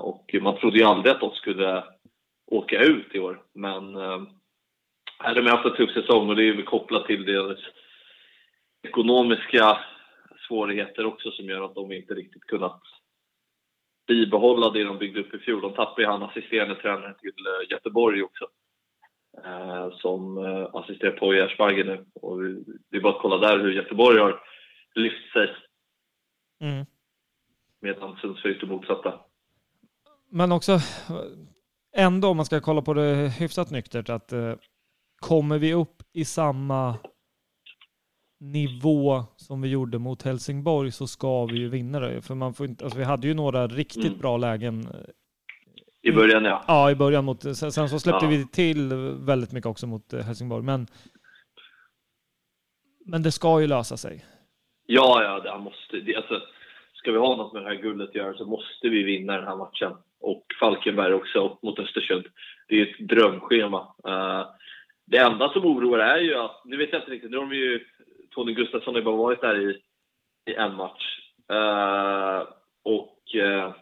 Och 0.00 0.34
man 0.40 0.56
trodde 0.56 0.78
ju 0.78 0.84
aldrig 0.84 1.14
att 1.14 1.20
de 1.20 1.30
skulle 1.30 1.84
åka 2.46 2.80
ut 2.80 3.14
i 3.14 3.18
år. 3.18 3.42
Men 3.54 3.96
uh, 3.96 4.22
här 5.18 5.34
har 5.34 5.42
de 5.42 5.50
haft 5.50 5.66
en 5.66 5.76
tuff 5.76 5.90
säsong 5.90 6.28
och 6.28 6.36
det 6.36 6.42
är 6.42 6.44
ju 6.44 6.62
kopplat 6.62 7.06
till 7.06 7.24
deras 7.24 7.58
ekonomiska 8.82 9.78
svårigheter 10.50 11.06
också 11.06 11.30
som 11.30 11.44
gör 11.44 11.64
att 11.64 11.74
de 11.74 11.92
inte 11.92 12.14
riktigt 12.14 12.44
kunnat 12.44 12.82
bibehålla 14.06 14.70
det 14.70 14.84
de 14.84 14.98
byggde 14.98 15.20
upp 15.20 15.34
i 15.34 15.38
fjol. 15.38 15.60
De 15.60 15.72
tappade 15.72 16.02
ju 16.02 16.08
han 16.08 16.22
assisterande 16.22 16.74
tränaren 16.74 17.14
till 17.20 17.46
eh, 17.46 17.70
Göteborg 17.70 18.22
också. 18.22 18.46
Eh, 19.44 19.90
som 19.96 20.38
eh, 20.38 20.74
assisterar 20.74 21.10
på 21.10 21.34
Gärsbagge 21.34 21.84
nu. 21.84 22.06
Och 22.14 22.42
det 22.90 22.96
är 22.96 23.00
bara 23.00 23.16
att 23.16 23.22
kolla 23.22 23.38
där 23.38 23.58
hur 23.58 23.72
Göteborg 23.72 24.18
har 24.18 24.42
lyft 24.94 25.32
sig. 25.32 25.48
Mm. 26.60 26.86
Medan 27.80 28.16
Sundsvall 28.16 28.52
är 28.52 28.58
det 28.60 28.66
motsatta. 28.66 29.20
Men 30.28 30.52
också 30.52 30.78
ändå 31.96 32.28
om 32.28 32.36
man 32.36 32.46
ska 32.46 32.60
kolla 32.60 32.82
på 32.82 32.94
det 32.94 33.28
hyfsat 33.38 33.70
nyktert 33.70 34.08
att 34.08 34.32
eh, 34.32 34.54
kommer 35.20 35.58
vi 35.58 35.74
upp 35.74 36.02
i 36.12 36.24
samma 36.24 36.98
nivå 38.40 39.24
som 39.36 39.62
vi 39.62 39.68
gjorde 39.68 39.98
mot 39.98 40.22
Helsingborg 40.22 40.90
så 40.90 41.06
ska 41.06 41.46
vi 41.46 41.58
ju 41.58 41.68
vinna 41.68 42.00
det. 42.00 42.22
För 42.22 42.34
man 42.34 42.54
får 42.54 42.66
inte, 42.66 42.84
alltså 42.84 42.98
vi 42.98 43.04
hade 43.04 43.26
ju 43.26 43.34
några 43.34 43.66
riktigt 43.66 44.04
mm. 44.04 44.18
bra 44.18 44.36
lägen 44.36 44.86
i 46.02 46.12
början 46.12 46.44
ja. 46.44 46.64
Ja, 46.66 46.90
i 46.90 46.94
början 46.94 47.24
mot, 47.24 47.42
sen, 47.42 47.72
sen 47.72 47.88
så 47.88 47.98
släppte 47.98 48.24
ja. 48.24 48.30
vi 48.30 48.46
till 48.46 48.92
väldigt 49.26 49.52
mycket 49.52 49.66
också 49.66 49.86
mot 49.86 50.12
eh, 50.12 50.20
Helsingborg, 50.20 50.64
men 50.64 50.86
men 53.10 53.22
det 53.22 53.32
ska 53.32 53.60
ju 53.60 53.66
lösa 53.66 53.96
sig. 53.96 54.24
Ja, 54.86 55.22
ja, 55.22 55.40
det 55.40 55.58
måste, 55.58 55.96
det, 56.00 56.16
alltså, 56.16 56.42
ska 56.94 57.12
vi 57.12 57.18
ha 57.18 57.36
något 57.36 57.52
med 57.52 57.62
det 57.62 57.68
här 57.68 57.82
guldet 57.82 58.08
att 58.08 58.14
göra 58.14 58.34
så 58.34 58.46
måste 58.46 58.88
vi 58.88 59.02
vinna 59.02 59.36
den 59.36 59.46
här 59.46 59.56
matchen. 59.56 59.92
Och 60.20 60.44
Falkenberg 60.60 61.14
också 61.14 61.58
mot 61.62 61.78
Östersund. 61.78 62.24
Det 62.68 62.80
är 62.80 62.86
ett 62.86 63.08
drömschema. 63.08 63.80
Uh, 64.08 64.46
det 65.06 65.18
enda 65.18 65.52
som 65.52 65.64
oroar 65.64 65.98
är 65.98 66.18
ju 66.18 66.34
att, 66.34 66.62
nu 66.64 66.76
vet 66.76 66.92
jag 66.92 67.00
inte 67.02 67.10
riktigt, 67.10 67.30
nu 67.30 67.36
har 67.36 67.46
de 67.46 67.56
ju, 67.56 67.80
Tony 68.34 68.54
Gustafsson 68.54 68.94
har 68.94 69.02
bara 69.02 69.16
varit 69.16 69.40
där 69.40 69.70
i, 69.70 69.82
i 70.50 70.54
en 70.54 70.74
match. 70.74 71.02
Uh, 71.50 72.48
och 72.84 73.18
uh, 73.34 73.74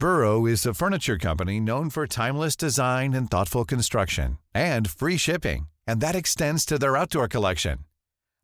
Burrow 0.00 0.46
is 0.46 0.64
a 0.64 0.74
furniture 0.74 1.18
company 1.18 1.58
known 1.60 1.90
for 1.90 2.06
timeless 2.06 2.56
design 2.56 3.14
and 3.14 3.28
thoughtful 3.30 3.64
construction 3.64 4.38
and 4.54 4.88
free 4.88 5.16
shipping, 5.16 5.68
and 5.88 6.00
that 6.00 6.14
extends 6.14 6.64
to 6.64 6.78
their 6.78 6.96
outdoor 6.96 7.26
collection. 7.26 7.78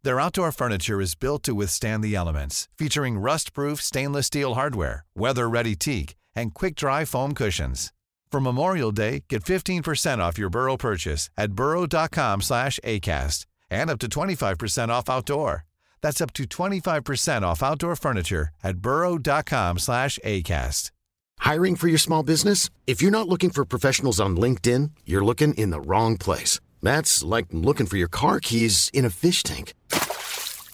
Their 0.03 0.21
outdoor 0.21 0.53
furniture 0.53 1.01
is 1.01 1.15
built 1.15 1.45
to 1.45 1.55
withstand 1.55 2.03
the 2.03 2.17
elements, 2.17 2.69
featuring 2.77 3.19
rust-proof 3.19 3.81
stainless 3.81 4.27
steel 4.27 4.55
hardware, 4.55 5.05
weather-ready 5.17 5.77
teak, 5.77 6.17
and 6.35 6.53
quick-dry 6.53 7.05
foam 7.05 7.35
cushions. 7.35 7.93
For 8.35 8.41
Memorial 8.41 8.91
Day, 8.91 9.23
get 9.29 9.45
15% 9.45 10.19
off 10.19 10.39
your 10.39 10.51
Burrow 10.51 10.77
purchase 10.77 11.31
at 11.39 11.53
burrow.com 11.53 12.43
slash 12.43 12.81
ACAST 12.83 13.47
and 13.71 13.89
up 13.89 14.01
to 14.01 14.09
25% 14.09 14.89
off 14.89 15.09
outdoor. 15.09 15.67
That's 16.01 16.21
up 16.21 16.33
to 16.33 16.43
25% 16.43 17.43
off 17.43 17.63
outdoor 17.63 17.95
furniture 17.95 18.49
at 18.65 18.79
burrow.com 18.79 19.79
slash 19.79 20.19
ACAST. 20.25 20.91
Hiring 21.39 21.77
for 21.77 21.87
your 21.87 21.99
small 21.99 22.25
business? 22.25 22.71
If 22.89 23.01
you're 23.01 23.13
not 23.13 23.29
looking 23.29 23.51
for 23.51 23.65
professionals 23.65 24.19
on 24.19 24.37
LinkedIn, 24.37 24.91
you're 25.07 25.25
looking 25.25 25.55
in 25.55 25.71
the 25.71 25.81
wrong 25.81 26.17
place. 26.17 26.59
That's 26.83 27.23
like 27.23 27.47
looking 27.53 27.87
for 27.87 27.99
your 27.99 28.09
car 28.09 28.41
keys 28.41 28.91
in 28.93 29.05
a 29.05 29.11
fish 29.11 29.45
tank. 29.45 29.75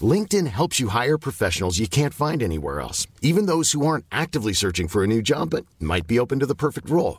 LinkedIn 0.00 0.46
helps 0.46 0.80
you 0.80 0.88
hire 0.88 1.18
professionals 1.18 1.78
you 1.78 1.88
can't 1.88 2.14
find 2.14 2.42
anywhere 2.42 2.80
else, 2.80 3.06
even 3.20 3.44
those 3.44 3.72
who 3.72 3.84
aren't 3.84 4.06
actively 4.10 4.54
searching 4.54 4.88
for 4.88 5.04
a 5.04 5.06
new 5.06 5.20
job 5.20 5.50
but 5.50 5.66
might 5.78 6.06
be 6.06 6.18
open 6.18 6.38
to 6.38 6.46
the 6.46 6.54
perfect 6.54 6.88
role. 6.88 7.18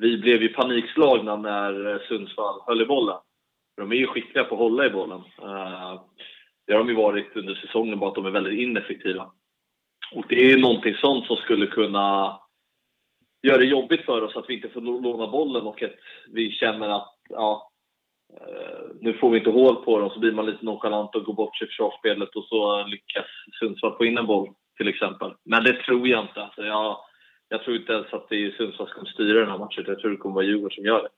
vi 0.00 0.18
blev 0.18 0.42
ju 0.42 0.48
panikslagna 0.48 1.36
när 1.36 1.92
eh, 1.92 2.00
Sundsvall 2.08 2.60
höll 2.66 2.82
i 2.82 2.86
bollen. 2.86 3.16
De 3.76 3.92
är 3.92 3.96
ju 3.96 4.06
skickliga 4.06 4.44
på 4.44 4.54
att 4.54 4.60
hålla 4.60 4.86
i 4.86 4.90
bollen. 4.90 5.20
Eh, 5.42 6.00
det 6.66 6.72
har 6.72 6.78
de 6.78 6.88
ju 6.88 6.94
varit 6.94 7.36
under 7.36 7.54
säsongen, 7.54 7.98
bara 7.98 8.08
att 8.10 8.14
de 8.14 8.26
är 8.26 8.30
väldigt 8.30 8.58
ineffektiva. 8.58 9.30
Och 10.12 10.24
det 10.28 10.44
är 10.44 10.48
ju 10.50 10.58
någonting 10.58 10.94
sånt 10.94 11.26
som 11.26 11.36
skulle 11.36 11.66
kunna 11.66 12.38
göra 13.42 13.58
det 13.58 13.64
jobbigt 13.64 14.04
för 14.04 14.22
oss 14.22 14.36
att 14.36 14.44
vi 14.48 14.54
inte 14.54 14.68
får 14.68 14.80
låna 14.80 15.26
bollen 15.26 15.66
och 15.66 15.82
att 15.82 15.94
vi 16.32 16.50
känner 16.50 16.88
att 16.88 17.14
ja, 17.28 17.70
eh, 18.32 18.86
nu 19.00 19.12
får 19.12 19.30
vi 19.30 19.38
inte 19.38 19.50
hål 19.50 19.76
på 19.76 19.98
dem, 19.98 20.10
så 20.10 20.20
blir 20.20 20.32
man 20.32 20.46
lite 20.46 20.64
nonchalant 20.64 21.14
och 21.14 21.24
går 21.24 21.34
bort 21.34 21.56
sig 21.56 21.64
i 21.64 21.68
försvarsspelet 21.68 22.36
och 22.36 22.44
så 22.44 22.86
lyckas 22.86 23.26
Sundsvall 23.60 23.96
få 23.96 24.04
in 24.04 24.18
en 24.18 24.26
boll 24.26 24.48
till 24.76 24.88
exempel. 24.88 25.34
Men 25.44 25.64
det 25.64 25.72
tror 25.72 26.08
jag 26.08 26.24
inte. 26.24 26.42
Alltså 26.42 26.62
jag, 26.62 26.96
jag 27.48 27.62
tror 27.62 27.76
inte 27.76 27.92
ens 27.92 28.12
att 28.12 28.28
det 28.28 28.36
är 28.36 28.50
Sundsvall 28.50 28.86
som 28.86 28.94
kommer 28.94 29.10
styra 29.10 29.40
den 29.40 29.50
här 29.50 29.58
matchen. 29.58 29.84
Jag 29.86 29.98
tror 29.98 30.10
det 30.10 30.16
kommer 30.16 30.34
vara 30.34 30.44
Djurgården 30.44 30.74
som 30.74 30.84
gör 30.84 31.02
det. 31.02 31.08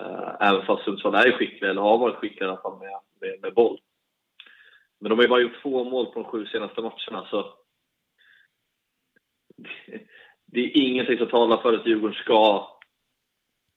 Uh, 0.00 0.36
även 0.40 0.66
fast 0.66 0.84
Sundsvall 0.84 1.14
är 1.14 1.32
skickliga, 1.32 1.70
eller 1.70 1.82
har 1.82 1.98
varit 1.98 2.16
skickliga 2.16 2.44
i 2.44 2.48
alla 2.48 2.60
fall 2.60 2.78
med, 2.78 3.00
med, 3.20 3.40
med 3.42 3.54
boll. 3.54 3.80
Men 5.00 5.10
de 5.10 5.18
har 5.18 5.22
ju 5.22 5.28
bara 5.28 5.40
gjort 5.40 5.62
två 5.62 5.84
mål 5.84 6.06
på 6.06 6.22
de 6.22 6.24
sju 6.24 6.46
senaste 6.46 6.80
matcherna, 6.80 7.26
så 7.30 7.54
det, 9.56 10.00
det 10.46 10.60
är 10.60 10.76
ingenting 10.76 11.18
som 11.18 11.28
talar 11.28 11.56
för 11.56 11.72
att 11.74 11.86
Djurgården 11.86 12.14
ska 12.14 12.68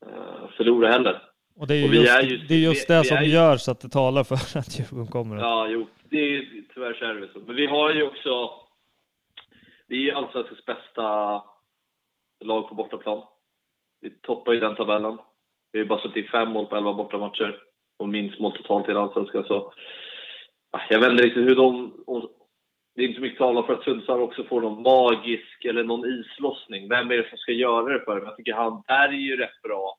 uh, 0.05 0.49
förlora 0.57 0.91
heller. 0.91 1.21
Och 1.55 1.67
det 1.67 1.75
är, 1.75 1.89
och 1.89 1.95
just, 1.95 2.11
är 2.11 2.21
just, 2.21 2.47
det, 2.47 2.53
är 2.53 2.59
just 2.59 2.87
det 2.87 3.03
som 3.03 3.17
är, 3.17 3.21
gör 3.21 3.57
så 3.57 3.71
att 3.71 3.81
det 3.81 3.89
talar 3.89 4.23
för 4.23 4.35
att 4.59 4.79
Djurgården 4.79 5.07
kommer. 5.07 5.37
Ja, 5.37 5.67
jo, 5.67 5.87
det 6.09 6.17
är 6.17 6.63
tyvärr 6.73 6.93
så 6.93 7.05
är 7.05 7.13
det 7.13 7.29
så. 7.33 7.39
Men 7.39 7.55
vi 7.55 7.65
har 7.65 7.93
ju 7.93 8.03
också, 8.03 8.51
vi 9.87 10.09
är 10.09 10.13
allsvenskans 10.13 10.65
bästa 10.65 11.41
lag 12.45 12.69
på 12.69 12.75
bortaplan. 12.75 13.23
Vi 14.01 14.09
toppar 14.09 14.53
i 14.53 14.59
den 14.59 14.75
tabellen. 14.75 15.17
Vi 15.71 15.79
har 15.79 15.85
bara 15.85 16.01
suttit 16.01 16.31
fem 16.31 16.49
mål 16.49 16.65
på 16.65 16.75
elva 16.75 16.93
bortamatcher 16.93 17.63
och 17.97 18.09
minst 18.09 18.39
mål 18.39 18.57
totalt 18.57 18.89
i 18.89 18.91
Allsvenskan. 18.91 19.43
Så 19.43 19.73
ah, 20.71 20.81
jag 20.89 20.99
vet 20.99 21.11
inte 21.11 21.23
riktigt 21.23 21.49
hur 21.49 21.55
de... 21.55 21.93
Det 22.95 23.03
är 23.03 23.07
inte 23.07 23.21
mycket 23.21 23.37
talar 23.37 23.63
för 23.63 23.73
att 23.73 23.83
Sundsvall 23.83 24.21
också 24.21 24.43
får 24.43 24.61
någon 24.61 24.81
magisk 24.81 25.65
eller 25.65 25.83
någon 25.83 26.05
islossning. 26.05 26.89
Vem 26.89 27.11
är 27.11 27.17
det 27.17 27.29
som 27.29 27.37
ska 27.37 27.51
göra 27.51 27.93
det 27.93 28.05
för 28.05 28.15
dem? 28.15 28.25
Jag 28.25 28.37
tycker 28.37 28.53
han 28.53 28.83
Där 28.87 29.07
är 29.07 29.11
ju 29.11 29.37
rätt 29.37 29.61
bra 29.63 29.97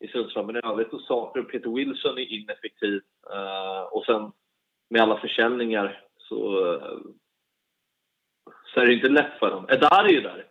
i 0.00 0.08
Sundsvall, 0.08 0.46
men 0.46 0.56
i 0.56 0.60
övrigt 0.64 0.90
så 0.90 0.98
saknar 0.98 1.42
Peter 1.42 1.70
Wilson 1.70 2.18
är 2.18 2.32
ineffektiv. 2.32 3.00
Uh, 3.34 3.82
och 3.92 4.04
sen 4.04 4.32
med 4.90 5.02
alla 5.02 5.20
försäljningar 5.20 6.04
så, 6.16 6.64
uh, 6.74 6.98
så 8.74 8.80
är 8.80 8.86
det 8.86 8.94
inte 8.94 9.08
lätt 9.08 9.38
för 9.38 9.50
dem. 9.50 9.66
Edar 9.68 10.04
är 10.04 10.12
ju 10.12 10.20
där. 10.20 10.47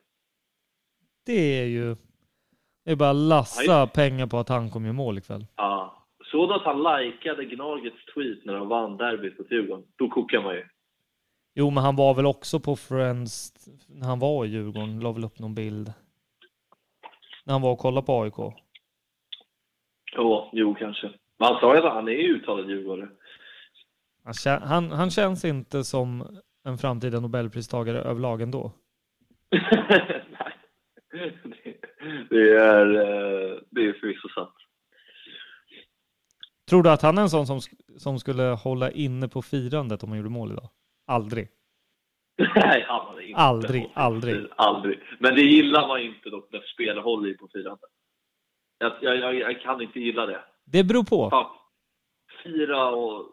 Det 1.28 1.62
är 1.62 1.66
ju... 1.66 1.96
Det 2.86 2.92
är 2.92 2.96
bara 2.96 3.14
lassa 3.14 3.88
pengar 3.88 4.28
på 4.28 4.38
att 4.38 4.50
han 4.50 4.70
kommer 4.70 4.90
i 4.90 4.94
mål 4.94 5.18
ikväll. 5.18 5.46
Ja. 5.56 6.06
Såg 6.32 6.50
du 6.50 6.56
att 6.56 6.64
han 6.64 6.84
likade 6.84 7.46
Gnagets 7.46 8.06
tweet 8.14 8.46
när 8.46 8.54
de 8.54 8.68
vann 8.68 8.98
derbyt 8.98 9.40
mot 9.40 9.52
Djurgården? 9.52 9.86
Då 9.96 10.10
kokar 10.10 10.42
man 10.42 10.56
ju. 10.56 10.66
Jo, 11.56 11.70
men 11.70 11.84
han 11.84 11.96
var 11.96 12.14
väl 12.14 12.26
också 12.26 12.60
på 12.60 12.76
Friends 12.76 13.54
när 13.88 14.08
han 14.08 14.20
var 14.20 14.46
i 14.46 14.48
Djurgården. 14.48 15.00
La 15.00 15.12
väl 15.12 15.24
upp 15.24 15.40
någon 15.40 15.56
bild. 15.56 15.94
När 17.46 17.54
han 17.54 17.62
var 17.62 17.72
och 17.72 17.80
kollade 17.80 18.06
på 18.06 18.22
AIK. 18.22 18.56
Ja, 20.16 20.50
jo 20.54 20.76
kanske. 20.76 21.08
Men 21.38 21.48
han 21.48 21.60
sa 21.60 21.76
ju 21.76 21.82
att 21.82 21.94
han 21.94 22.08
är 22.08 22.12
uttalad 22.12 22.70
djurgårdare. 22.70 23.10
Han, 24.24 24.62
han, 24.62 24.92
han 24.92 25.10
känns 25.10 25.46
inte 25.46 25.84
som 25.84 26.38
en 26.64 26.78
framtida 26.78 27.20
Nobelpristagare 27.20 28.00
överlag 28.00 28.42
ändå. 28.42 28.72
Det, 32.30 32.58
är, 32.58 32.96
eh, 32.96 33.60
det 33.70 33.82
är 33.82 33.94
förvisso 33.94 34.30
sant. 34.30 34.54
Tror 36.70 36.84
du 36.84 36.90
att 36.90 37.02
han 37.02 37.18
är 37.18 37.22
en 37.22 37.30
sån 37.30 37.48
som, 37.48 37.60
som 37.98 38.20
skulle 38.20 38.44
hålla 38.44 38.92
inne 38.92 39.28
på 39.28 39.42
firandet 39.42 40.04
om 40.04 40.10
han 40.10 40.18
gjorde 40.18 40.30
mål 40.30 40.52
idag? 40.52 40.70
Aldrig. 41.08 41.48
Nej, 42.56 42.86
han 42.88 43.08
hade 43.08 43.24
inte 43.24 43.40
Aldrig, 43.40 43.82
hållit 43.82 43.98
aldrig. 43.98 44.48
Aldrig. 44.56 45.00
Men 45.20 45.36
det 45.36 45.42
gillar 45.42 45.88
man 45.88 46.02
inte 46.02 46.30
dock 46.30 46.52
när 46.52 46.62
spelare 46.62 47.00
håller 47.04 47.30
i 47.30 47.34
på 47.34 47.48
firandet. 47.54 47.90
Jag, 48.78 48.94
jag, 49.02 49.36
jag, 49.36 49.62
kan 49.62 49.82
inte 49.82 50.00
gilla 50.00 50.26
det. 50.26 50.44
Det 50.66 50.84
beror 50.84 51.04
på. 51.04 51.30
Fan. 51.30 51.52
Fira 52.44 52.88
och... 52.90 53.26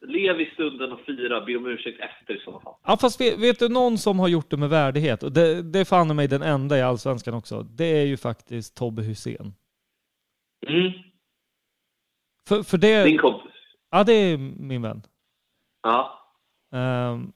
Lev 0.00 0.40
i 0.40 0.50
stunden 0.54 0.92
och 0.92 1.00
fira. 1.00 1.44
Be 1.44 1.56
om 1.56 1.66
ursäkt 1.66 2.00
efter 2.00 2.36
i 2.36 2.40
så 2.44 2.60
fall. 2.60 2.74
Ja, 2.84 2.96
fast 3.00 3.20
vet, 3.20 3.38
vet 3.38 3.58
du 3.58 3.68
någon 3.68 3.98
som 3.98 4.18
har 4.18 4.28
gjort 4.28 4.50
det 4.50 4.56
med 4.56 4.68
värdighet? 4.68 5.22
Och 5.22 5.32
det, 5.32 5.62
det 5.62 5.78
är 5.78 5.84
fan 5.84 6.16
mig 6.16 6.28
den 6.28 6.42
enda 6.42 6.78
i 6.78 6.82
Allsvenskan 6.82 7.34
också. 7.34 7.62
Det 7.62 7.84
är 7.84 8.04
ju 8.06 8.16
faktiskt 8.16 8.76
Tobbe 8.76 9.02
Hussein. 9.02 9.54
Mm. 10.66 10.92
För, 12.48 12.62
för 12.62 12.78
det... 12.78 13.04
Din 13.04 13.18
kompis. 13.18 13.52
Ja, 13.90 14.04
det 14.04 14.12
är 14.12 14.38
min 14.38 14.82
vän. 14.82 15.02
Ja. 15.82 16.20
Ehm, 16.72 17.32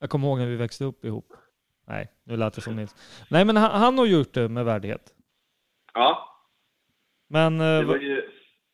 jag 0.00 0.10
kommer 0.10 0.28
ihåg 0.28 0.38
när 0.38 0.46
vi 0.46 0.56
växte 0.56 0.84
upp 0.84 1.04
ihop. 1.04 1.32
Nej, 1.86 2.12
nu 2.24 2.36
lät 2.36 2.54
det 2.54 2.60
som 2.60 2.76
Nils. 2.76 3.24
Nej, 3.30 3.44
men 3.44 3.56
han, 3.56 3.80
han 3.80 3.98
har 3.98 4.06
gjort 4.06 4.32
det 4.32 4.48
med 4.48 4.64
värdighet. 4.64 5.14
Ja. 5.94 6.28
Men 7.28 7.60
eh, 7.60 7.66
Det 7.66 7.84
var 7.84 7.96
ju... 7.96 8.27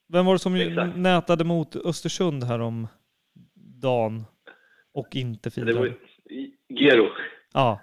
vem 0.08 0.26
var 0.26 0.32
det 0.32 0.38
som 0.38 0.54
Exakt. 0.54 0.96
nätade 0.96 1.44
mot 1.44 1.76
Östersund 1.76 2.44
här 2.44 2.58
om 2.61 2.88
dagen 3.82 4.25
och 4.94 5.16
inte 5.16 5.50
Det 5.50 5.73
var 5.73 5.73
firade? 5.82 5.94
Gero. 6.68 7.08
Ja. 7.52 7.80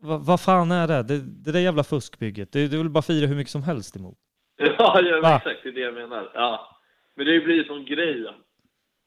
Vad 0.00 0.26
vad 0.26 0.40
fan 0.40 0.70
är 0.70 0.88
det? 0.88 1.02
det? 1.02 1.18
Det 1.18 1.52
där 1.52 1.60
jävla 1.60 1.84
fuskbygget. 1.84 2.52
Det, 2.52 2.68
det 2.68 2.76
vill 2.76 2.90
bara 2.90 3.02
fira 3.02 3.26
hur 3.26 3.36
mycket 3.36 3.50
som 3.50 3.62
helst 3.62 3.96
emot. 3.96 4.18
Ja, 4.56 5.00
ja 5.00 5.20
Va? 5.20 5.36
exakt. 5.36 5.60
Det 5.62 5.68
är 5.68 5.72
det 5.72 5.80
jag 5.80 5.94
menar. 5.94 6.30
Ja. 6.34 6.76
Men 7.16 7.26
det 7.26 7.40
blir 7.40 7.54
ju 7.54 7.64
sån 7.64 7.84
grej. 7.84 8.26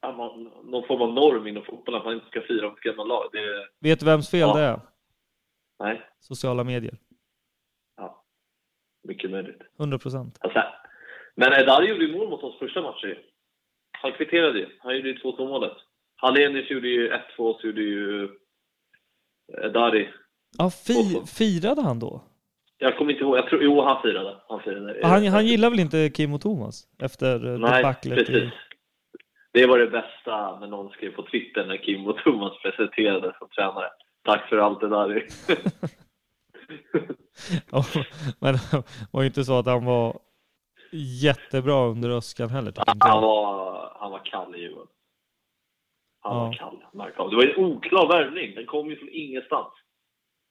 Att 0.02 0.18
man, 0.18 0.44
någon 0.44 0.88
form 0.88 1.02
av 1.02 1.14
norm 1.14 1.48
inom 1.48 1.64
fotbollen 1.66 2.00
att 2.00 2.06
man 2.06 2.14
inte 2.14 2.26
ska 2.28 2.42
fira 2.42 2.70
mot 2.70 2.86
annat 2.86 3.08
lag. 3.08 3.30
Det, 3.32 3.68
Vet 3.80 4.00
du 4.00 4.06
vems 4.06 4.30
fel 4.30 4.40
Ja. 4.40 4.54
det 4.58 4.62
är? 4.64 4.80
nej, 5.80 6.02
Sociala 6.20 6.64
medier. 6.64 6.98
ja. 7.98 8.24
Mycket 9.08 9.32
möjligt. 9.32 9.62
100 9.80 10.00
procent. 10.00 10.38
Alltså, 10.42 10.64
men 11.42 11.54
Edar 11.54 11.82
gjorde 11.82 12.06
ju 12.06 12.18
mål 12.18 12.30
mot 12.30 12.44
oss 12.44 12.60
första 12.60 12.82
matchen 12.82 13.10
ju. 13.10 13.18
Han 13.92 14.12
kvitterade 14.12 14.60
ju. 14.60 14.68
Han 14.80 14.96
gjorde 14.96 15.10
ju 15.10 15.16
2-2 15.16 15.48
målet. 15.48 15.78
Hallenius 16.16 16.70
gjorde 16.70 16.88
ju 16.88 17.12
1-2 17.12 17.20
och 17.38 17.60
så 17.62 17.68
gjorde 17.68 17.82
ju 17.82 18.30
Edari. 19.64 20.10
Ja, 20.58 20.70
fi, 20.70 21.22
firade 21.38 21.82
han 21.82 22.00
då? 22.00 22.24
Jag 22.78 22.98
kommer 22.98 23.12
inte 23.12 23.24
ihåg. 23.24 23.38
Jag 23.38 23.48
tror, 23.48 23.64
jo, 23.64 23.82
han 23.82 24.02
firade. 24.02 24.36
Han 24.48 24.60
firade. 24.60 25.00
Han, 25.08 25.28
han 25.28 25.46
gillar 25.46 25.70
väl 25.70 25.80
inte 25.80 26.10
Kim 26.10 26.34
och 26.34 26.42
Thomas 26.42 26.84
efter 27.04 27.54
eh, 27.54 27.60
Nej, 27.60 27.78
debaclet 27.78 28.20
i... 28.20 28.26
precis. 28.26 28.54
Det 29.54 29.66
var 29.66 29.80
det 29.80 29.88
bästa 29.88 30.60
när 30.60 30.68
någon 30.68 30.90
skrev 30.90 31.12
på 31.12 31.24
Twitter 31.24 31.66
när 31.66 31.78
Kim 31.78 32.08
och 32.08 32.18
Thomas 32.18 32.54
presenterades 32.62 33.38
som 33.38 33.50
tränare. 33.50 33.90
Tack 34.24 34.50
för 34.50 34.58
allt 34.58 34.80
det 34.80 34.90
där. 34.90 35.28
Ja, 37.72 37.86
men 38.40 38.54
det 38.54 38.84
var 39.12 39.22
ju 39.22 39.28
inte 39.28 39.44
så 39.44 39.60
att 39.60 39.66
han 39.66 39.86
var 39.86 40.20
jättebra 40.92 41.88
under 41.88 42.10
Öskan 42.10 42.50
heller. 42.50 42.74
han, 42.88 42.98
jag. 43.00 43.22
var, 43.22 43.98
han 44.00 44.12
var 44.12 44.26
kall 44.26 44.56
i 44.56 44.60
Djurgården. 44.62 44.88
Han 46.22 46.38
Ja. 46.38 46.44
var 46.46 46.54
kall. 46.54 46.84
Markov. 46.94 47.30
Det 47.30 47.36
var 47.36 47.44
en 47.44 47.66
oklar 47.66 48.08
värvning. 48.08 48.56
Den 48.56 48.66
kom 48.66 48.90
ju 48.90 48.96
från 48.96 49.10
ingenstans. 49.12 49.74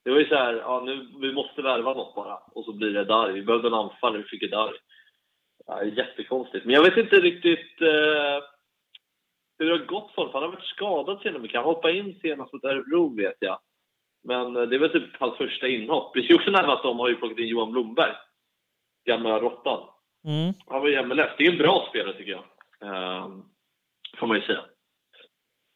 Det 0.05 0.11
var 0.11 0.19
ju 0.19 0.29
så 0.29 0.35
här, 0.35 0.55
ja, 0.55 0.83
nu, 0.85 1.09
vi 1.21 1.33
måste 1.33 1.63
värva 1.63 1.95
något 1.95 2.15
bara. 2.15 2.37
Och 2.37 2.65
så 2.65 2.73
blir 2.73 2.91
det 2.93 3.05
Dari. 3.05 3.33
Vi 3.33 3.43
behövde 3.43 3.69
en 3.69 3.75
anfallare, 3.75 4.23
vi 4.23 4.29
fick 4.39 4.51
Dari. 4.51 4.77
Ja, 5.67 5.85
jättekonstigt. 5.85 6.65
Men 6.67 6.75
jag 6.75 6.83
vet 6.83 6.97
inte 6.97 7.17
riktigt 7.17 7.81
eh, 7.81 8.43
hur 9.59 9.67
det 9.67 9.71
har 9.79 9.85
gått 9.87 10.11
för 10.15 10.23
honom. 10.23 10.31
Han 10.35 10.43
har 10.43 10.51
varit 10.51 10.65
skadad 10.65 11.41
mycket. 11.43 11.57
Han 11.57 11.65
hoppade 11.65 11.97
in 11.97 12.19
senast 12.23 12.53
mot 12.53 12.65
Örebro 12.65 13.17
vet 13.17 13.37
jag. 13.41 13.59
Men 14.25 14.57
eh, 14.57 14.63
det 14.63 14.75
är 14.77 14.81
väl 14.81 14.91
typ 14.93 15.17
hans 15.21 15.37
första 15.37 15.69
inhopp. 15.69 16.13
Det 16.15 16.21
är 16.21 16.23
ju 16.25 16.35
också 16.35 16.51
nära 16.51 16.73
att 16.73 16.83
de 16.83 16.99
har 16.99 17.09
ju 17.09 17.17
plockat 17.17 17.39
in 17.39 17.47
Johan 17.49 17.73
Blomberg. 17.73 18.13
Gamla 19.09 19.41
råttan. 19.41 19.89
Mm. 20.25 20.55
Han 20.67 20.81
var 20.81 20.89
i 20.89 21.03
MLS. 21.07 21.31
Det 21.39 21.47
är 21.47 21.53
en 21.53 21.59
bra 21.59 21.87
spelare 21.91 22.17
tycker 22.17 22.31
jag. 22.33 22.45
Ehm, 22.83 23.43
får 24.19 24.27
man 24.27 24.37
ju 24.37 24.43
säga. 24.43 24.61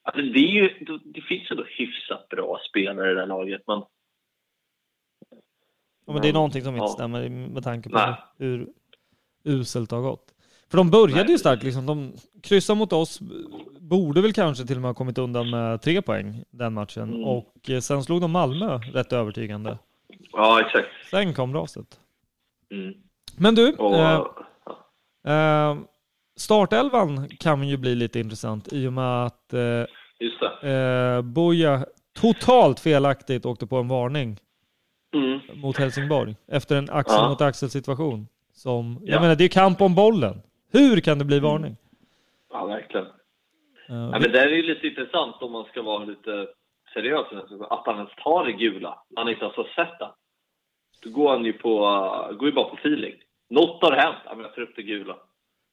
Alltså, 0.03 0.23
det, 0.23 0.39
ju, 0.41 0.69
det 1.05 1.21
finns 1.21 1.51
ändå 1.51 1.65
hyfsat 1.79 2.29
bra 2.29 2.61
spelare 2.71 3.11
i 3.11 3.15
det 3.15 3.21
här 3.21 3.27
laget, 3.27 3.63
men 3.67 3.83
Ja, 6.07 6.13
men 6.13 6.23
det 6.23 6.29
är 6.29 6.33
någonting 6.33 6.63
som 6.63 6.75
inte 6.75 6.85
Ja. 6.85 6.89
stämmer 6.89 7.29
med 7.29 7.65
tanke 7.65 7.89
på 7.89 7.97
Nej. 7.97 8.15
hur 8.39 8.69
uselt 9.45 9.91
det 9.91 9.97
har 9.97 10.03
gått. 10.03 10.35
För 10.71 10.77
de 10.77 10.91
började 10.91 11.23
Nej. 11.23 11.31
ju 11.33 11.39
starkt 11.39 11.63
liksom. 11.63 11.87
De 11.87 12.13
kryssade 12.43 12.79
mot 12.79 12.93
oss, 12.93 13.21
borde 13.81 14.21
väl 14.23 14.33
kanske 14.33 14.67
till 14.67 14.77
och 14.77 14.83
med 14.83 14.89
ha 14.89 14.95
kommit 14.95 15.19
undan 15.19 15.51
med 15.51 15.83
tre 15.83 16.03
poäng 16.03 16.45
den 16.51 16.73
matchen. 16.75 17.03
Mm. 17.15 17.25
Och 17.25 17.71
eh, 17.71 17.81
sen 17.81 18.03
slog 18.03 18.21
de 18.21 18.31
Malmö 18.31 18.79
rätt 18.79 19.13
övertygande. 19.13 19.79
ja, 20.33 20.61
exakt. 20.61 20.89
Sen 21.11 21.35
kom 21.35 21.55
raset. 21.55 22.01
Mm. 22.71 22.95
Men 23.39 23.55
du, 23.55 23.73
Och, 23.73 23.95
eh, 23.97 24.21
eh, 25.27 25.77
startelvan 26.37 27.29
kan 27.29 27.69
ju 27.69 27.77
bli 27.77 27.95
lite 27.95 28.21
intressant 28.21 28.73
i 28.73 28.87
och 28.87 28.93
med 28.93 29.25
att 29.27 29.53
eh, 29.53 30.71
eh, 30.71 31.23
Boja 31.23 31.87
totalt 32.21 32.81
felaktigt 32.81 33.47
åkte 33.47 33.67
på 33.67 33.77
en 33.77 33.89
varning 33.89 34.39
Mm. 35.15 35.41
mot 35.55 35.77
Helsingborg 35.79 36.37
efter 36.49 36.77
en 36.77 36.91
axel 36.91 37.17
Ja. 37.19 37.29
mot 37.29 37.41
axel 37.41 37.71
situation. 37.71 38.27
Som, 38.53 38.99
jag 39.03 39.17
Ja. 39.17 39.21
menar, 39.21 39.35
det 39.35 39.45
är 39.45 39.49
kamp 39.49 39.81
om 39.81 39.95
bollen. 39.95 40.43
Hur 40.73 41.01
kan 41.01 41.19
det 41.19 41.25
bli 41.25 41.41
varning? 41.41 41.77
Ja, 42.53 42.67
verkligen. 42.67 43.07
Eh, 43.07 43.13
Ja, 43.89 44.11
men 44.11 44.23
det 44.33 44.41
är 44.41 44.49
ju 44.49 44.63
lite 44.63 44.87
intressant 44.87 45.37
om 45.43 45.53
man 45.53 45.65
ska 45.65 45.83
vara 45.83 46.05
lite 46.05 46.47
seriös. 46.95 47.27
Att 47.71 47.83
han 47.87 47.97
ens 47.97 48.11
tar 48.25 48.45
det 48.45 48.53
gula 48.53 48.99
han 49.17 49.29
inte 49.29 49.45
ens 49.45 49.57
har 49.57 49.65
sett 49.65 49.99
det. 49.99 50.11
Då 51.05 51.11
går 51.11 51.31
han 51.31 51.45
ju, 51.45 51.53
på, 51.53 51.87
uh, 51.87 52.37
går 52.37 52.49
ju 52.49 52.55
bara 52.55 52.69
på 52.69 52.77
feeling. 52.77 53.15
Något 53.51 53.83
har 53.83 53.93
hänt. 53.93 54.19
Ja, 54.25 54.35
men 54.35 54.45
jag 54.45 54.55
tar 54.55 54.63
upp 54.63 54.77
det 54.77 54.83
gula. 54.83 55.17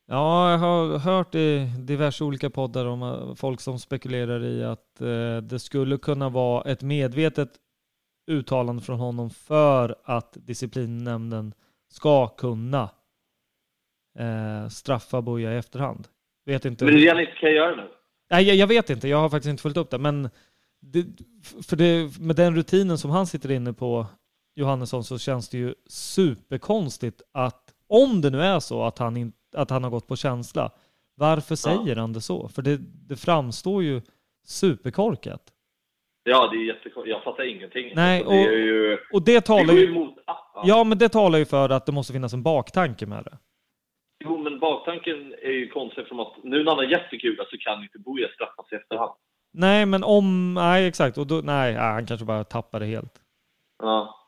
Ja, 0.08 0.52
jag 0.52 0.58
har 0.58 0.98
hört 0.98 1.36
i 1.36 1.67
diverse 1.80 2.24
olika 2.24 2.50
poddar 2.50 2.86
om 2.86 3.04
eh, 3.04 3.36
folk 3.36 3.62
som 3.62 3.80
spekulerar 3.80 4.44
i 4.44 4.63
att 4.63 5.02
eh, 5.02 5.38
det 5.38 5.60
skulle 5.60 5.98
kunna 5.98 6.30
vara 6.30 6.72
ett 6.72 6.82
medvetet 6.82 7.50
uttalande 8.32 8.84
från 8.84 9.00
honom 9.00 9.30
för 9.30 9.96
att 10.04 10.38
disciplinnämnden 10.39 11.54
ska 11.89 12.28
kunna 12.28 12.89
eh, 14.20 14.67
straffa 14.70 15.22
Boja 15.22 15.54
i 15.54 15.58
efterhand. 15.58 16.08
Vet 16.46 16.65
inte. 16.65 16.86
Men 16.86 16.94
det 16.94 17.08
är 17.08 17.15
det 17.15 17.22
inte 17.22 17.34
kan 17.34 17.54
göra 17.54 17.76
nu. 17.76 17.89
Nej, 18.30 18.48
jag, 18.48 18.56
jag 18.56 18.67
vet 18.67 18.89
inte. 18.89 19.08
Jag 19.08 19.17
har 19.17 19.30
faktiskt 19.30 19.50
inte 19.50 19.62
följt 19.62 19.78
upp 19.78 19.89
det. 19.89 19.98
Men 19.98 20.30
det, 20.82 21.06
för 21.67 21.76
det, 21.76 22.20
med 22.20 22.36
den 22.36 22.56
rutinen 22.56 22.98
som 22.98 23.12
han 23.12 23.28
sitter 23.28 23.52
inne 23.52 23.74
på, 23.74 24.06
Johannesson, 24.55 25.03
så 25.03 25.17
känns 25.19 25.49
det 25.49 25.57
ju 25.57 25.73
superkonstigt 25.89 27.21
att 27.33 27.73
om 27.87 28.21
det 28.21 28.29
nu 28.29 28.41
är 28.41 28.59
så 28.59 28.83
att 28.83 28.97
han, 28.97 29.17
in, 29.17 29.33
att 29.55 29.69
han 29.69 29.83
har 29.83 29.91
gått 29.91 30.07
på 30.07 30.15
känsla, 30.15 30.71
varför 31.15 31.55
säger 31.55 31.95
han 31.95 32.13
det 32.13 32.21
så? 32.21 32.47
För 32.47 32.61
det, 32.61 32.77
det 33.07 33.15
framstår 33.15 33.83
ju 33.83 34.01
superkorkat. 34.45 35.41
Ja, 36.23 36.47
det 36.47 36.57
är 36.57 36.65
jättekonstigt. 36.65 37.07
Jag 37.09 37.23
fattar 37.23 37.43
ingenting. 37.55 37.91
Nej, 37.95 38.17
Alltså, 38.19 38.31
det 38.33 38.39
och- 38.47 38.53
är 38.53 38.57
ju... 38.57 38.97
Och 39.13 39.21
det 39.25 39.41
talar 39.41 39.73
ju 39.73 39.85
emot... 39.91 40.13
Ja. 40.25 40.63
Ja, 40.65 40.83
men 40.83 40.97
det 40.97 41.09
talar 41.09 41.39
ju 41.39 41.45
för 41.45 41.69
att 41.69 41.85
det 41.85 41.91
måste 41.91 42.13
finnas 42.13 42.33
en 42.33 42.43
baktanke 42.43 43.05
med 43.05 43.23
det. 43.23 43.37
Jo, 44.23 44.37
men 44.37 44.59
baktanken 44.59 45.33
är 45.41 45.51
ju 45.51 45.67
konstigt 45.69 46.07
som 46.07 46.19
att 46.19 46.33
nu 46.43 46.63
när 46.63 46.71
han 46.71 46.77
har 46.77 46.83
gett 46.83 47.11
det 47.11 47.45
så 47.51 47.57
kan 47.57 47.83
inte 47.83 47.99
Boja 47.99 48.27
straffas 48.35 48.71
i 48.71 48.75
efterhand. 48.75 49.11
Nej, 49.53 49.85
men 49.85 50.03
om... 50.03 50.53
Nej, 50.53 50.87
exakt. 50.87 51.17
Och 51.17 51.27
då, 51.27 51.41
nej, 51.43 51.73
han 51.73 52.05
kanske 52.05 52.25
bara 52.25 52.43
tappar 52.43 52.79
det 52.79 52.85
helt. 52.85 53.13
Ja. 53.83 54.20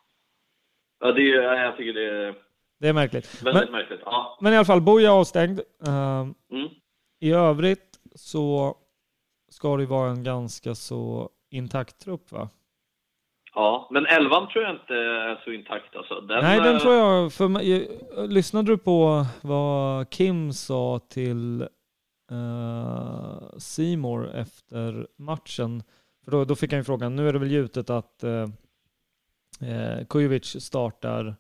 Ja, 1.04 1.12
det 1.12 1.22
är, 1.22 1.42
ja, 1.42 1.56
jag 1.56 1.78
tycker 1.78 1.94
det 1.94 2.10
är 2.28 2.36
Det 2.80 2.88
är 2.90 2.94
märkligt. 2.94 3.44
väldigt 3.44 3.64
Men, 3.64 3.72
märkligt. 3.72 4.02
Ja. 4.06 4.38
men 4.42 4.54
i 4.54 4.56
alla 4.56 4.66
fall, 4.66 4.82
Boja 4.82 5.10
är 5.10 5.14
avstängd. 5.14 5.60
Ehm, 5.88 6.34
Mm. 6.52 6.68
I 7.20 7.32
övrigt 7.32 8.00
så 8.16 8.76
ska 9.52 9.78
det 9.78 9.86
vara 9.86 10.10
en 10.12 10.24
ganska 10.24 10.76
så 10.76 11.30
intakt 11.52 12.00
trupp 12.02 12.32
va? 12.32 12.50
Ja, 13.56 13.88
men 13.92 14.06
elvan 14.06 14.48
tror 14.48 14.64
jag 14.64 14.74
inte 14.76 14.94
är 14.96 15.42
så 15.44 15.52
intakt 15.52 15.96
alltså. 15.96 16.22
Den, 16.22 16.44
Nej, 16.44 16.60
den 16.60 16.76
eh, 16.76 16.82
tror 16.82 16.94
jag... 16.94 17.34
För, 17.34 17.46
eh, 17.46 18.28
lyssnade 18.28 18.72
du 18.72 18.78
på 18.78 19.26
vad 19.42 20.10
Kim 20.10 20.54
sa 20.54 21.00
till 21.10 21.62
eh, 22.32 23.58
Seymour 23.58 24.36
efter 24.36 25.08
matchen? 25.18 25.84
För 26.24 26.32
då, 26.32 26.46
då 26.46 26.56
fick 26.56 26.72
han 26.72 26.80
ju 26.80 26.84
frågan, 26.84 27.16
nu 27.16 27.28
är 27.30 27.34
det 27.34 27.40
väl 27.40 27.52
gjutet 27.52 27.90
att 27.90 28.24
uh, 28.24 28.48
Kujovic 30.10 30.64
startar 30.64 31.36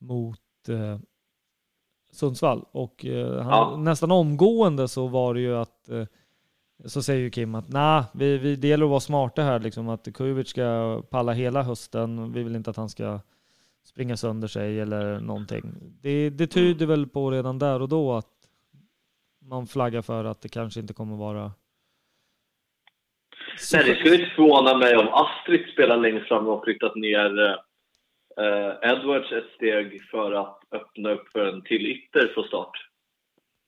mot 0.00 0.68
eh, 0.68 0.98
Sundsvall 2.12 2.64
och 2.72 3.04
eh, 3.04 3.42
han, 3.42 3.72
Ja. 3.72 3.76
nästan 3.76 4.10
omgående 4.12 4.88
så 4.88 5.06
var 5.06 5.34
det 5.34 5.40
ju 5.40 5.56
att 5.56 5.88
eh, 5.88 6.06
så 6.84 7.02
säger 7.02 7.20
ju 7.20 7.30
Kim 7.30 7.54
att 7.54 7.68
nej, 7.68 8.04
vi, 8.14 8.38
vi, 8.38 8.56
det 8.56 8.68
gäller 8.68 8.84
att 8.84 8.90
vara 8.90 9.00
smarta 9.00 9.42
här 9.42 9.58
liksom 9.60 9.88
att 9.88 10.08
Kujovic 10.14 10.48
ska 10.48 11.02
palla 11.10 11.32
hela 11.32 11.62
hösten. 11.62 12.32
Vi 12.32 12.42
vill 12.42 12.56
inte 12.56 12.70
att 12.70 12.76
han 12.76 12.88
ska 12.88 13.20
springa 13.84 14.16
sönder 14.16 14.48
sig 14.48 14.80
eller 14.80 15.20
någonting. 15.20 15.74
Det, 16.00 16.30
det 16.30 16.46
tyder 16.46 16.86
väl 16.86 17.06
på 17.06 17.30
redan 17.30 17.58
där 17.58 17.82
och 17.82 17.88
då 17.88 18.12
att 18.12 18.32
man 19.40 19.66
flaggar 19.66 20.02
för 20.02 20.24
att 20.24 20.40
det 20.40 20.48
kanske 20.48 20.80
inte 20.80 20.94
kommer 20.94 21.16
vara 21.16 21.52
Nej, 23.72 23.84
det 23.84 23.94
skulle 23.96 24.14
inte 24.14 24.34
förvåna 24.36 24.76
mig 24.76 24.96
om 24.96 25.08
Astrid 25.08 25.66
spelar 25.72 25.96
längst 25.96 26.28
fram 26.28 26.48
och 26.48 26.64
flyttat 26.64 26.96
ner 26.96 27.40
eh, 28.40 28.90
Edwards 28.90 29.32
ett 29.32 29.50
steg 29.56 30.02
för 30.10 30.32
att 30.32 30.60
öppna 30.72 31.10
upp 31.10 31.28
för 31.32 31.46
en 31.46 31.62
till 31.62 31.86
ytter 31.86 32.30
från 32.34 32.44
start. 32.44 32.70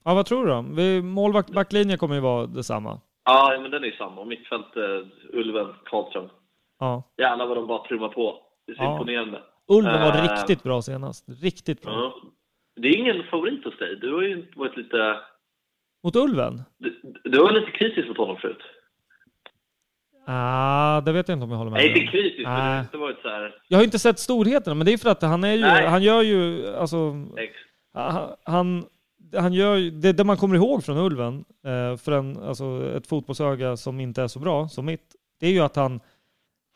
Ja, 0.05 0.15
vad 0.15 0.27
tror 0.27 0.47
du 0.47 0.53
då? 0.53 0.65
Vi, 0.77 1.03
målvakt, 1.03 1.51
backlinje 1.51 1.97
kommer 1.97 2.15
ju 2.15 2.21
vara 2.21 2.47
detsamma. 2.47 3.01
Ja, 3.25 3.59
men 3.63 3.71
den 3.71 3.83
är 3.83 3.87
ju 3.87 3.97
samma. 3.97 4.25
Mittfält, 4.25 4.77
eh, 4.77 5.07
Ulven, 5.39 5.75
Karlström. 5.85 6.29
Ja. 6.79 7.03
Jävlar 7.19 7.47
vad 7.47 7.57
de 7.57 7.67
bara 7.67 7.85
trummar 7.89 8.09
på. 8.09 8.43
Det 8.67 8.73
är 8.73 8.77
så 8.77 8.83
Ja. 8.83 8.93
imponerande. 8.93 9.43
Ulven 9.69 10.01
var 10.01 10.09
Eh, 10.17 10.23
riktigt 10.23 10.63
bra 10.63 10.83
senast. 10.83 11.25
Riktigt 11.43 11.83
bra. 11.83 11.93
Ja. 11.93 12.15
Det 12.77 12.89
är 12.89 12.97
ingen 12.97 13.23
favorit 13.23 13.65
hos 13.65 13.79
dig. 13.79 13.97
Du 13.97 14.15
har 14.15 14.23
ju 14.23 14.47
varit 14.57 14.77
lite, 14.77 15.17
Mot 16.05 16.17
Ulven? 16.17 16.63
du, 16.79 17.01
du 17.25 17.39
var 17.39 17.53
lite 17.53 17.71
kritisk 17.71 18.09
mot 18.09 18.17
honom 18.17 18.37
förut. 18.37 18.63
Ah, 20.33 21.01
det 21.01 21.13
vet 21.13 21.29
jag 21.29 21.37
inte 21.37 21.45
om 21.45 21.51
jag 21.51 21.59
håller 21.59 21.71
med 21.71 21.79
Nej, 21.81 21.89
inte 21.89 22.13
kritisk, 22.13 22.43
men 22.47 22.55
du 22.57 22.61
Nej. 22.63 22.73
har 22.77 22.81
inte 22.81 22.97
varit 22.97 23.19
så 23.23 23.29
här... 23.29 23.55
Jag 23.69 23.79
har 23.79 23.85
inte 23.85 23.99
sett 23.99 24.19
storheterna, 24.19 24.75
men 24.75 24.85
det 24.87 24.93
är 24.93 24.99
för 24.99 25.11
att 25.11 25.23
han 25.23 25.45
är 25.45 25.53
ju, 25.53 25.61
Nej. 25.61 25.87
han 25.87 26.03
gör 26.03 26.23
ju, 26.23 26.69
alltså, 26.77 27.17
Ex. 27.39 27.53
han, 27.95 28.31
han, 28.45 28.85
han 29.37 29.53
gör 29.53 29.77
ju, 29.77 29.91
det, 29.91 30.13
det 30.13 30.25
man 30.25 30.37
kommer 30.37 30.57
ihåg 30.57 30.85
från 30.85 30.97
Ulven, 30.99 31.45
eh, 31.67 31.97
för 31.97 32.13
en, 32.13 32.37
alltså 32.43 32.93
ett 32.97 33.07
fotbollsöga 33.07 33.77
som 33.77 34.01
inte 34.01 34.23
är 34.23 34.29
så 34.29 34.39
bra 34.39 34.69
som 34.69 34.87
mitt, 34.87 35.15
det 35.41 35.47
är 35.47 35.51
ju 35.53 35.61
att 35.61 35.77
han, 35.77 36.01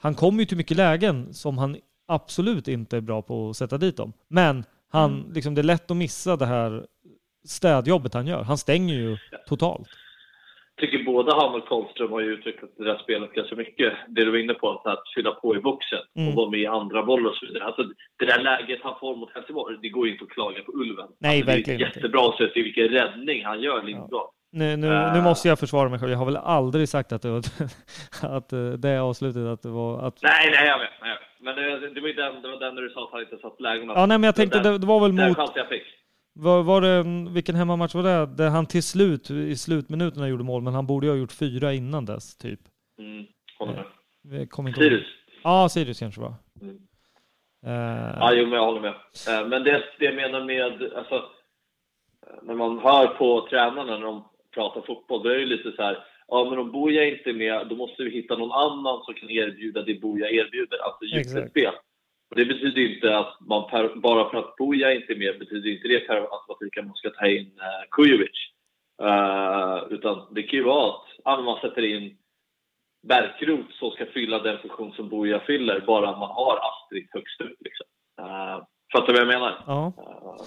han 0.02 0.14
kommer 0.14 0.40
ju 0.40 0.46
till 0.46 0.56
mycket 0.56 0.76
lägen 0.76 1.34
som 1.34 1.58
han 1.58 1.76
absolut 2.08 2.68
inte 2.68 2.96
är 2.96 3.00
bra 3.00 3.22
på 3.22 3.50
att 3.50 3.56
sätta 3.56 3.78
dit 3.78 3.96
dem. 3.96 4.12
Men 4.28 4.64
han, 4.92 5.12
Mm. 5.20 5.32
liksom, 5.32 5.54
det 5.54 5.60
är 5.60 5.62
lätt 5.62 5.90
att 5.90 5.96
missa 5.96 6.36
det 6.36 6.46
här 6.46 6.86
städjobbet 7.46 8.14
han 8.14 8.26
gör. 8.26 8.42
Han 8.42 8.58
stänger 8.58 8.94
ju 8.94 9.16
totalt. 9.48 9.88
Tycker 10.80 11.04
både 11.04 11.34
han 11.34 11.54
och 11.54 11.68
Karlström 11.68 12.12
har 12.12 12.20
ju 12.20 12.26
utvecklat 12.32 12.70
det 12.78 12.84
där 12.84 12.98
spelet 12.98 13.32
ganska 13.32 13.56
mycket. 13.56 13.92
Det 14.08 14.24
du 14.24 14.30
var 14.30 14.38
inne 14.38 14.54
på, 14.54 14.70
att 14.84 15.02
fylla 15.14 15.30
på 15.30 15.56
i 15.56 15.60
boxen 15.60 15.98
Mm. 16.16 16.28
och 16.28 16.34
vara 16.34 16.50
med 16.50 16.60
i 16.60 16.66
andra 16.66 17.02
bollar 17.02 17.30
och 17.30 17.36
så 17.36 17.46
vidare. 17.46 17.64
Alltså, 17.64 17.82
det 18.18 18.24
där 18.26 18.42
läget 18.42 18.80
han 18.82 18.94
får 19.00 19.16
mot 19.16 19.34
Helsingborg, 19.34 19.76
det 19.82 19.88
går 19.88 20.06
ju 20.06 20.12
inte 20.12 20.24
att 20.24 20.30
klaga 20.30 20.62
på 20.62 20.72
Ulven. 20.72 21.06
Nej, 21.20 21.36
alltså, 21.38 21.52
verkligen 21.52 21.78
Det 21.80 21.84
är 21.84 21.88
jättebra 21.88 22.28
att 22.28 22.36
se 22.36 22.62
vilken 22.62 22.88
räddning 22.88 23.44
han 23.44 23.60
gör, 23.60 23.82
Lindblad. 23.82 24.26
Nu, 24.52 24.76
nu, 24.76 24.86
Äh. 24.86 25.14
nu 25.14 25.20
måste 25.22 25.48
jag 25.48 25.58
försvara 25.58 25.88
mig 25.88 25.98
själv. 25.98 26.10
Jag 26.10 26.18
har 26.18 26.24
väl 26.24 26.36
aldrig 26.36 26.88
sagt 26.88 27.12
att 27.12 27.22
det 27.22 27.30
var 27.30 27.38
att 28.36 28.52
eh, 28.52 28.66
det 28.66 28.98
avslutet 28.98 29.46
att 29.46 29.62
det 29.62 29.68
var 29.68 30.06
att 30.06 30.18
Nej, 30.22 30.50
nej, 30.50 30.66
jag 30.68 30.78
vet. 30.78 30.90
Nej, 31.00 31.10
jag 31.10 31.16
vet. 31.18 31.28
Men 31.40 31.80
det, 31.82 31.94
det, 31.94 32.00
var 32.00 32.08
ju 32.08 32.14
den, 32.14 32.42
det 32.42 32.48
var 32.48 32.60
den 32.60 32.74
när 32.74 32.82
du 32.82 32.90
sa 32.90 33.04
att 33.04 33.12
han 33.12 33.20
inte 33.20 33.36
satt 33.38 33.60
lägena. 33.60 33.92
Ja, 33.96 34.06
nej, 34.06 34.18
men 34.18 34.24
jag 34.24 34.34
tänkte 34.36 34.58
den, 34.60 34.72
det, 34.72 34.78
det 34.78 34.86
var 34.86 35.00
väl 35.00 35.16
Den 35.16 35.28
mot 35.28 35.36
chansen 35.36 35.54
jag 35.56 35.68
fick. 35.68 35.82
Var, 36.36 36.62
var 36.62 36.80
det, 36.80 36.88
en- 36.88 37.34
vilken 37.34 37.54
hemmamatch 37.54 37.94
var 37.94 38.02
det? 38.02 38.26
Där 38.36 38.50
han 38.50 38.66
till 38.66 38.82
slut, 38.82 39.30
i 39.30 39.56
slutminuterna 39.56 40.28
gjorde 40.28 40.44
mål, 40.44 40.62
men 40.62 40.74
han 40.74 40.86
borde 40.86 41.06
ju 41.06 41.12
ha 41.12 41.18
gjort 41.18 41.32
fyra 41.32 41.72
innan 41.72 42.04
dess, 42.04 42.36
typ. 42.36 42.60
Mm, 42.98 43.26
håller 43.58 43.72
med. 43.72 43.84
Inte 44.42 44.56
ihåg. 44.60 44.74
Sirius. 44.74 45.06
Ja, 45.42 45.68
Sirius 45.68 45.98
kanske 45.98 46.20
var. 46.20 46.34
Mm. 46.62 46.76
Eh, 47.66 48.16
Ja, 48.20 48.32
jo, 48.34 48.44
men 48.46 48.52
jag 48.52 48.64
håller 48.64 48.80
med. 48.80 48.94
Eh, 49.28 49.48
Men 49.48 49.64
det, 49.64 49.82
det 49.98 50.04
jag 50.04 50.14
menar 50.14 50.44
med, 50.44 50.92
alltså, 50.96 51.14
eh, 51.14 52.42
när 52.42 52.54
man 52.54 52.78
hör 52.78 53.06
på 53.06 53.46
tränarna 53.50 53.84
när 53.98 54.00
de 54.06 54.24
pratar 54.54 54.80
fotboll, 54.80 55.22
då 55.22 55.28
är 55.28 55.34
det 55.34 55.40
ju 55.40 55.46
lite 55.46 55.72
så 55.76 55.82
här, 55.82 55.98
ja 56.28 56.50
men 56.50 56.58
om 56.58 56.72
Boja 56.72 57.04
inte 57.04 57.30
är 57.30 57.34
med, 57.34 57.66
då 57.68 57.76
måste 57.76 58.02
vi 58.02 58.10
hitta 58.10 58.36
någon 58.36 58.52
annan 58.52 59.02
som 59.04 59.14
kan 59.14 59.30
erbjuda 59.30 59.82
det 59.82 59.94
Boja 60.00 60.30
erbjuder, 60.30 60.78
alltså 60.78 61.04
djupledsspel. 61.04 61.72
Och 62.34 62.40
det 62.40 62.46
betyder 62.46 62.80
inte 62.94 63.18
att 63.18 63.36
man, 63.40 63.70
per, 63.70 63.96
bara 64.00 64.30
för 64.30 64.38
att 64.38 64.56
Boja 64.56 64.94
inte 64.94 65.12
är 65.12 65.16
med, 65.16 65.38
betyder 65.38 65.70
inte 65.70 65.88
det 65.88 66.00
per 66.00 66.16
automatik 66.16 66.78
att 66.78 66.86
man 66.86 66.94
ska 66.96 67.10
ta 67.10 67.26
in 67.26 67.46
uh, 67.46 67.84
Kujovic. 67.90 68.38
Eh, 69.02 69.78
utan 69.90 70.34
det 70.34 70.42
kan 70.42 70.58
ju 70.58 70.64
vara 70.64 70.94
att 71.24 71.44
man 71.44 71.60
sätter 71.60 71.82
in 71.84 72.16
Bärkroth 73.08 73.72
som 73.78 73.90
ska 73.90 74.06
fylla 74.06 74.38
den 74.38 74.58
funktion 74.58 74.92
som 74.92 75.08
Boja 75.08 75.40
fyller, 75.40 75.80
bara 75.86 76.10
man 76.18 76.30
har 76.30 76.56
Astrid 76.56 77.06
högst 77.10 77.40
upp. 77.40 77.56
Liksom. 77.60 77.86
Uh, 78.20 78.64
fattar 78.92 79.06
du 79.06 79.12
vad 79.12 79.20
jag 79.20 79.40
menar? 79.40 79.64
ja. 79.66 79.92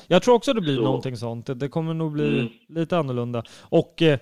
Jag 0.07 0.23
tror 0.23 0.35
också 0.35 0.53
det 0.53 0.61
blir 0.61 0.75
Så. 0.75 0.81
någonting 0.83 1.15
sånt. 1.15 1.45
Det, 1.45 1.53
det 1.53 1.69
kommer 1.69 1.93
nog 1.93 2.11
bli 2.13 2.39
Mm. 2.39 2.51
lite 2.67 2.97
annorlunda. 2.97 3.43
Och 3.69 4.01
eh, 4.01 4.19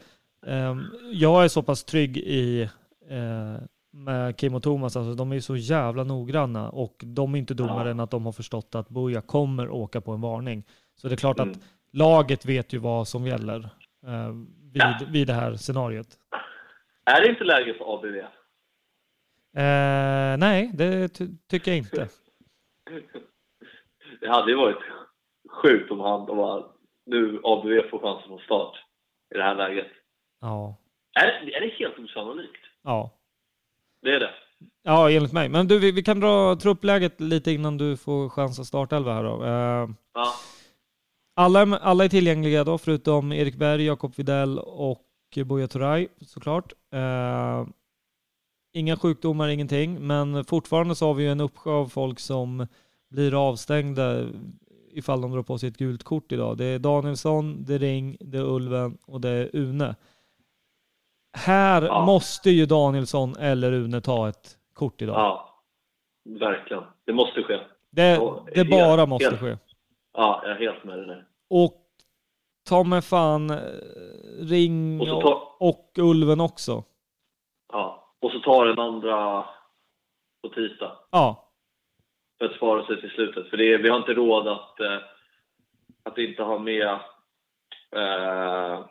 ehm, 0.47 0.83
jag 1.11 1.43
är 1.43 1.47
så 1.47 1.63
pass 1.63 1.83
trygg 1.85 2.17
i 2.17 2.61
eh, 3.09 3.55
med 3.95 4.37
Kim 4.37 4.55
och 4.55 4.63
Thomas, 4.63 4.95
alltså 4.95 5.13
de 5.13 5.31
är 5.31 5.35
ju 5.35 5.41
så 5.41 5.55
jävla 5.55 6.03
noggranna 6.03 6.69
och 6.69 6.95
de 7.05 7.35
är 7.35 7.39
inte 7.39 7.53
dummare 7.53 7.87
Ja. 7.87 7.91
än 7.91 7.99
att 7.99 8.11
de 8.11 8.25
har 8.25 8.31
förstått 8.31 8.75
att 8.75 8.89
Boja 8.89 9.21
kommer 9.21 9.69
åka 9.69 10.01
på 10.01 10.11
en 10.11 10.21
varning. 10.21 10.63
Så 10.95 11.07
det 11.07 11.13
är 11.13 11.17
klart 11.17 11.39
Mm. 11.39 11.51
att 11.51 11.59
laget 11.91 12.45
vet 12.45 12.73
ju 12.73 12.77
vad 12.77 13.07
som 13.07 13.27
gäller 13.27 13.59
eh, 14.07 14.29
vid, 14.73 14.81
Ja. 14.81 14.99
vid 15.09 15.27
det 15.27 15.33
här 15.33 15.55
scenariot. 15.55 16.07
är 17.05 17.21
det 17.21 17.29
inte 17.29 17.43
läge 17.43 17.73
för 17.73 17.93
ABV? 17.95 18.15
Eh, 19.57 20.37
nej, 20.37 20.71
det 20.73 21.07
ty 21.09 21.27
tycker 21.49 21.71
jag 21.71 21.77
inte. 21.77 22.07
Det 24.21 24.29
hade 24.29 24.51
ju 24.51 24.57
varit 24.57 24.77
sjukt 25.61 25.91
om 25.91 25.99
han 25.99 26.25
bara, 26.25 26.63
nu 27.05 27.39
ABV 27.43 27.89
får 27.89 27.99
chansen 27.99 28.27
från 28.27 28.39
start 28.39 28.75
i 29.35 29.37
det 29.37 29.43
här 29.43 29.55
läget. 29.55 29.87
Ja, 30.41 30.77
Är 31.19 31.27
är 31.27 31.61
det 31.61 31.73
helt 31.79 31.99
osannolikt? 31.99 32.61
ja. 32.83 33.11
Det 34.05 34.15
är 34.15 34.19
det. 34.19 34.29
Ja, 34.83 35.11
enligt 35.11 35.31
mig. 35.33 35.49
Men 35.49 35.67
du, 35.67 35.79
vi, 35.79 35.91
vi 35.91 36.03
kan 36.03 36.19
dra 36.19 36.55
truppläget 36.55 37.21
lite 37.21 37.51
innan 37.51 37.77
du 37.77 37.97
får 37.97 38.29
chans 38.29 38.59
att 38.59 38.67
starta 38.67 38.95
elva 38.97 39.13
här 39.13 39.23
då. 39.23 39.43
Eh, 39.43 39.89
Ja. 40.13 40.27
alla, 41.35 41.61
är- 41.61 41.79
alla 41.79 42.03
är 42.05 42.09
tillgängliga 42.09 42.63
då, 42.63 42.77
förutom 42.77 43.31
Erik 43.31 43.55
Berg, 43.55 43.85
Jakob 43.85 44.13
Videll 44.15 44.59
och 44.59 45.01
Buya 45.45 45.67
Turay 45.67 46.07
såklart. 46.21 46.73
Eh, 46.93 47.65
inga 48.73 48.97
sjukdomar, 48.97 49.47
ingenting, 49.49 50.07
men 50.07 50.45
fortfarande 50.45 50.95
så 50.95 51.05
har 51.07 51.13
vi 51.13 51.23
ju 51.23 51.31
en 51.31 51.41
uppsjö 51.41 51.71
av 51.71 51.87
folk 51.87 52.19
som 52.19 52.67
blir 53.09 53.49
avstängda 53.49 54.25
ifall 54.91 55.21
de 55.21 55.31
drar 55.31 55.43
på 55.43 55.57
sig 55.57 55.69
ett 55.69 55.77
gult 55.77 56.03
kort 56.03 56.31
idag. 56.31 56.57
Det 56.57 56.65
är 56.65 56.79
Danielsson, 56.79 57.63
det 57.65 57.73
är 57.75 57.79
Ring, 57.79 58.17
det 58.19 58.37
är 58.37 58.43
Ulven 58.43 58.97
och 59.05 59.21
det 59.21 59.29
är 59.29 59.49
Une. 59.53 59.95
Här 61.35 61.81
Ja. 61.81 62.05
måste 62.05 62.49
ju 62.49 62.65
Danielsson 62.65 63.35
eller 63.39 63.71
Une 63.73 64.01
ta 64.01 64.29
ett 64.29 64.57
kort 64.73 65.01
idag. 65.01 65.15
ja, 65.15 65.59
verkligen. 66.39 66.83
Det 67.05 67.13
måste 67.13 67.43
ske. 67.43 67.53
Det, 67.91 68.19
det 68.53 68.57
helt- 68.57 68.69
bara 68.69 69.05
måste 69.05 69.25
helt. 69.29 69.39
ske. 69.41 69.57
Ja, 70.13 70.41
jag 70.43 70.51
är 70.51 70.59
helt 70.59 70.83
med 70.83 70.97
dig 70.97 71.07
nu. 71.07 71.25
Och 71.49 71.81
ta 72.69 72.83
med 72.83 73.03
fan 73.05 73.49
eh, 73.49 73.57
Ring 74.39 75.01
Och 75.01 75.21
ta- 75.21 75.55
och 75.59 75.91
Ulven 75.97 76.41
också. 76.41 76.83
Ja. 77.73 78.13
Och 78.21 78.31
så 78.31 78.39
tar 78.39 78.65
den 78.65 78.79
andra 78.79 79.45
på 80.43 80.49
tisdag. 80.49 80.91
Ja, 81.11 81.49
för 82.37 82.45
att 82.45 82.55
spara 82.55 82.85
sig 82.85 83.01
till 83.01 83.09
slutet. 83.09 83.49
För 83.49 83.57
det 83.57 83.77
vi 83.77 83.89
har 83.89 83.97
inte 83.97 84.13
råd 84.13 84.47
att, 84.47 84.79
eh, 84.79 84.97
att 86.03 86.17
inte 86.17 86.43
ha 86.43 86.59
med 86.59 86.87
eh, 87.91 88.85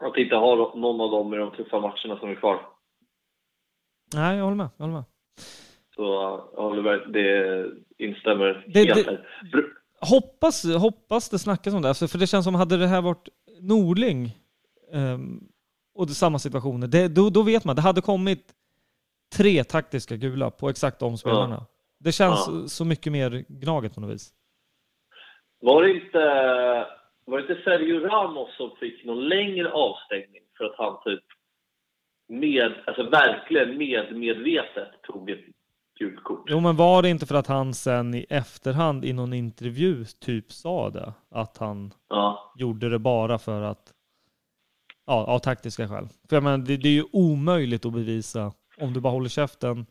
att 0.00 0.16
inte 0.16 0.34
ha 0.36 0.54
någon 0.74 1.00
av 1.00 1.10
dem 1.10 1.34
i 1.34 1.36
de 1.36 1.50
tuffa 1.50 1.80
matcherna 1.80 2.18
som 2.20 2.28
är 2.30 2.34
kvar. 2.34 2.60
nej 4.14 4.36
jag 4.36 4.44
håller 4.44 4.56
med. 4.56 4.68
Jag 4.76 4.84
håller 4.84 4.94
med. 4.98 5.04
Så 5.94 6.02
jag 6.56 6.62
håller 6.62 6.82
med, 6.82 7.12
det 7.12 7.66
instämmer 8.06 8.64
Det- 8.68 8.84
helt 8.94 9.06
det- 9.06 9.64
Hoppas, 10.00 10.64
hoppas 10.64 11.28
det 11.28 11.38
snackas 11.38 11.74
om 11.74 11.82
det, 11.82 11.88
alltså, 11.88 12.08
för 12.08 12.18
det 12.18 12.26
känns 12.26 12.44
som 12.44 12.54
hade 12.54 12.76
det 12.76 12.86
här 12.86 13.02
varit 13.02 13.28
Norling 13.60 14.30
ehm, 14.92 15.40
och 15.94 16.06
det, 16.06 16.14
samma 16.14 16.38
situationer, 16.38 16.86
det, 16.86 17.08
då, 17.08 17.30
då 17.30 17.42
vet 17.42 17.64
man, 17.64 17.76
det 17.76 17.82
hade 17.82 18.00
kommit 18.00 18.54
tre 19.36 19.64
taktiska 19.64 20.16
gula 20.16 20.50
på 20.50 20.68
exakt 20.68 20.98
de 20.98 21.18
spelarna. 21.18 21.66
Det 22.00 22.12
känns 22.12 22.44
Ja. 22.48 22.68
så 22.68 22.84
mycket 22.84 23.12
mer 23.12 23.44
Gnaget 23.48 23.94
på 23.94 24.00
något 24.00 24.10
vis. 24.14 24.32
Var 25.60 25.82
det 25.82 25.90
inte, 25.90 26.18
var 27.30 27.38
det 27.38 27.48
inte 27.52 27.62
Sergio 27.64 28.00
Ramos 28.00 28.56
som 28.56 28.70
fick 28.76 29.04
någon 29.04 29.28
längre 29.28 29.72
avstängning 29.72 30.42
för 30.58 30.64
att 30.64 30.74
han 30.78 30.96
typ 31.04 31.24
med, 32.28 32.72
alltså 32.86 33.02
verkligen 33.10 33.78
med, 33.78 34.16
medvetet 34.16 35.02
tog 35.02 35.30
ett 35.30 35.44
gult 35.98 36.24
kort. 36.24 36.44
Jo, 36.46 36.60
men 36.60 36.76
var 36.76 37.02
det 37.02 37.08
inte 37.08 37.26
för 37.26 37.34
att 37.34 37.46
han 37.46 37.74
sen 37.74 38.14
i 38.14 38.26
efterhand 38.30 39.04
i 39.04 39.12
någon 39.12 39.32
intervju 39.32 40.04
typ 40.04 40.52
sa 40.52 40.90
det? 40.90 41.12
Att 41.30 41.58
han 41.58 41.92
Ja. 42.08 42.52
gjorde 42.58 42.88
det 42.88 42.98
bara 42.98 43.38
för 43.38 43.62
att, 43.62 43.92
ja, 45.06 45.24
av 45.26 45.38
taktiska 45.38 45.88
skäl. 45.88 46.08
För 46.28 46.36
jag 46.36 46.42
menar, 46.42 46.58
det, 46.58 46.76
det 46.76 46.88
är 46.88 46.92
ju 46.92 47.04
omöjligt 47.12 47.86
att 47.86 47.92
bevisa 47.92 48.52
om 48.80 48.92
du 48.92 49.00
bara 49.00 49.12
håller 49.12 49.28
käften. 49.28 49.86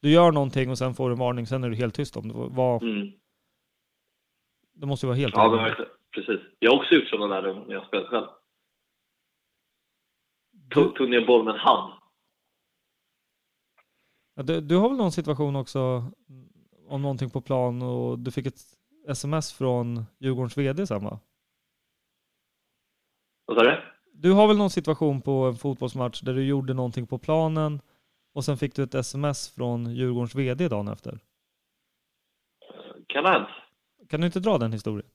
Du 0.00 0.10
gör 0.10 0.32
någonting 0.32 0.70
och 0.70 0.78
sen 0.78 0.94
får 0.94 1.08
du 1.08 1.12
en 1.12 1.18
varning, 1.18 1.46
sen 1.46 1.64
är 1.64 1.68
du 1.70 1.76
helt 1.76 1.94
tyst 1.94 2.16
om 2.16 2.28
det. 2.28 2.34
Var, 2.34 2.82
Mm. 2.82 3.12
det 4.74 4.86
måste 4.86 5.06
ju 5.06 5.08
vara 5.08 5.18
helt 5.18 5.34
Ja, 5.36 5.48
verkligen. 5.48 5.90
Precis. 6.18 6.46
Jag 6.58 6.70
har 6.70 6.78
också 6.78 6.94
gjort 6.94 7.08
sådana 7.08 7.40
där 7.40 7.54
när 7.54 7.74
jag 7.74 7.86
spelat 7.86 8.08
själv. 8.08 8.26
Tog, 10.70 10.96
tog 10.96 11.10
ner 11.10 11.26
boll 11.26 11.44
med 11.44 11.54
en 11.54 11.60
hand. 11.60 11.92
Ja, 14.34 14.42
Du, 14.42 14.60
du 14.60 14.76
har 14.76 14.88
väl 14.88 14.98
någon 14.98 15.12
situation 15.12 15.56
också 15.56 16.04
om 16.88 17.02
någonting 17.02 17.30
på 17.30 17.40
plan 17.40 17.82
och 17.82 18.18
du 18.18 18.30
fick 18.30 18.46
ett 18.46 18.60
sms 19.08 19.52
från 19.52 20.04
Djurgårdens 20.18 20.56
VD 20.58 20.86
sen 20.86 21.04
va? 21.04 21.20
Vad 23.44 23.56
sa 23.56 23.62
du? 23.62 23.82
Du 24.12 24.32
har 24.32 24.48
väl 24.48 24.56
någon 24.56 24.70
situation 24.70 25.22
på 25.22 25.32
en 25.32 25.56
fotbollsmatch 25.56 26.20
där 26.20 26.34
du 26.34 26.46
gjorde 26.46 26.74
någonting 26.74 27.06
på 27.06 27.18
planen 27.18 27.80
och 28.34 28.44
sen 28.44 28.56
fick 28.56 28.74
du 28.74 28.82
ett 28.82 28.94
sms 28.94 29.54
från 29.54 29.94
Djurgårdens 29.94 30.34
VD 30.34 30.68
dagen 30.68 30.88
efter. 30.88 31.18
Kan 33.06 33.24
ha 33.24 33.32
hänt? 33.32 33.48
Kan 34.08 34.20
du 34.20 34.26
inte 34.26 34.40
dra 34.40 34.58
den 34.58 34.72
historien? 34.72 35.10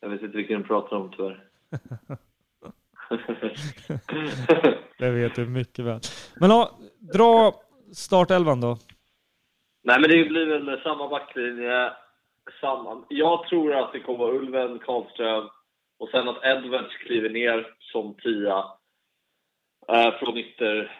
Jag 0.00 0.08
vet 0.08 0.22
inte 0.22 0.36
vilken 0.36 0.62
du 0.62 0.66
pratar 0.66 0.96
om 0.96 1.12
tyvärr. 1.16 1.40
Det 4.98 5.10
vet 5.10 5.34
du 5.34 5.46
mycket 5.46 5.84
väl. 5.84 6.00
Men 6.40 6.50
ja, 6.50 6.78
dra 7.14 7.54
startelvan 7.92 8.60
då. 8.60 8.76
Nej, 9.82 10.00
men 10.00 10.10
det 10.10 10.24
blir 10.24 10.46
väl 10.46 10.80
samma 10.82 11.08
backlinje. 11.08 11.92
Samma. 12.60 13.04
Jag 13.08 13.48
tror 13.48 13.74
att 13.74 13.92
det 13.92 14.00
kommer 14.00 14.18
vara 14.18 14.32
Ulven, 14.32 14.78
Karlström 14.78 15.48
och 15.98 16.08
sen 16.08 16.28
att 16.28 16.44
Edwards 16.44 16.96
kliver 16.96 17.30
ner 17.30 17.74
som 17.80 18.14
tia 18.14 18.64
eh, 19.88 20.18
från 20.18 20.38
ytter, 20.38 20.96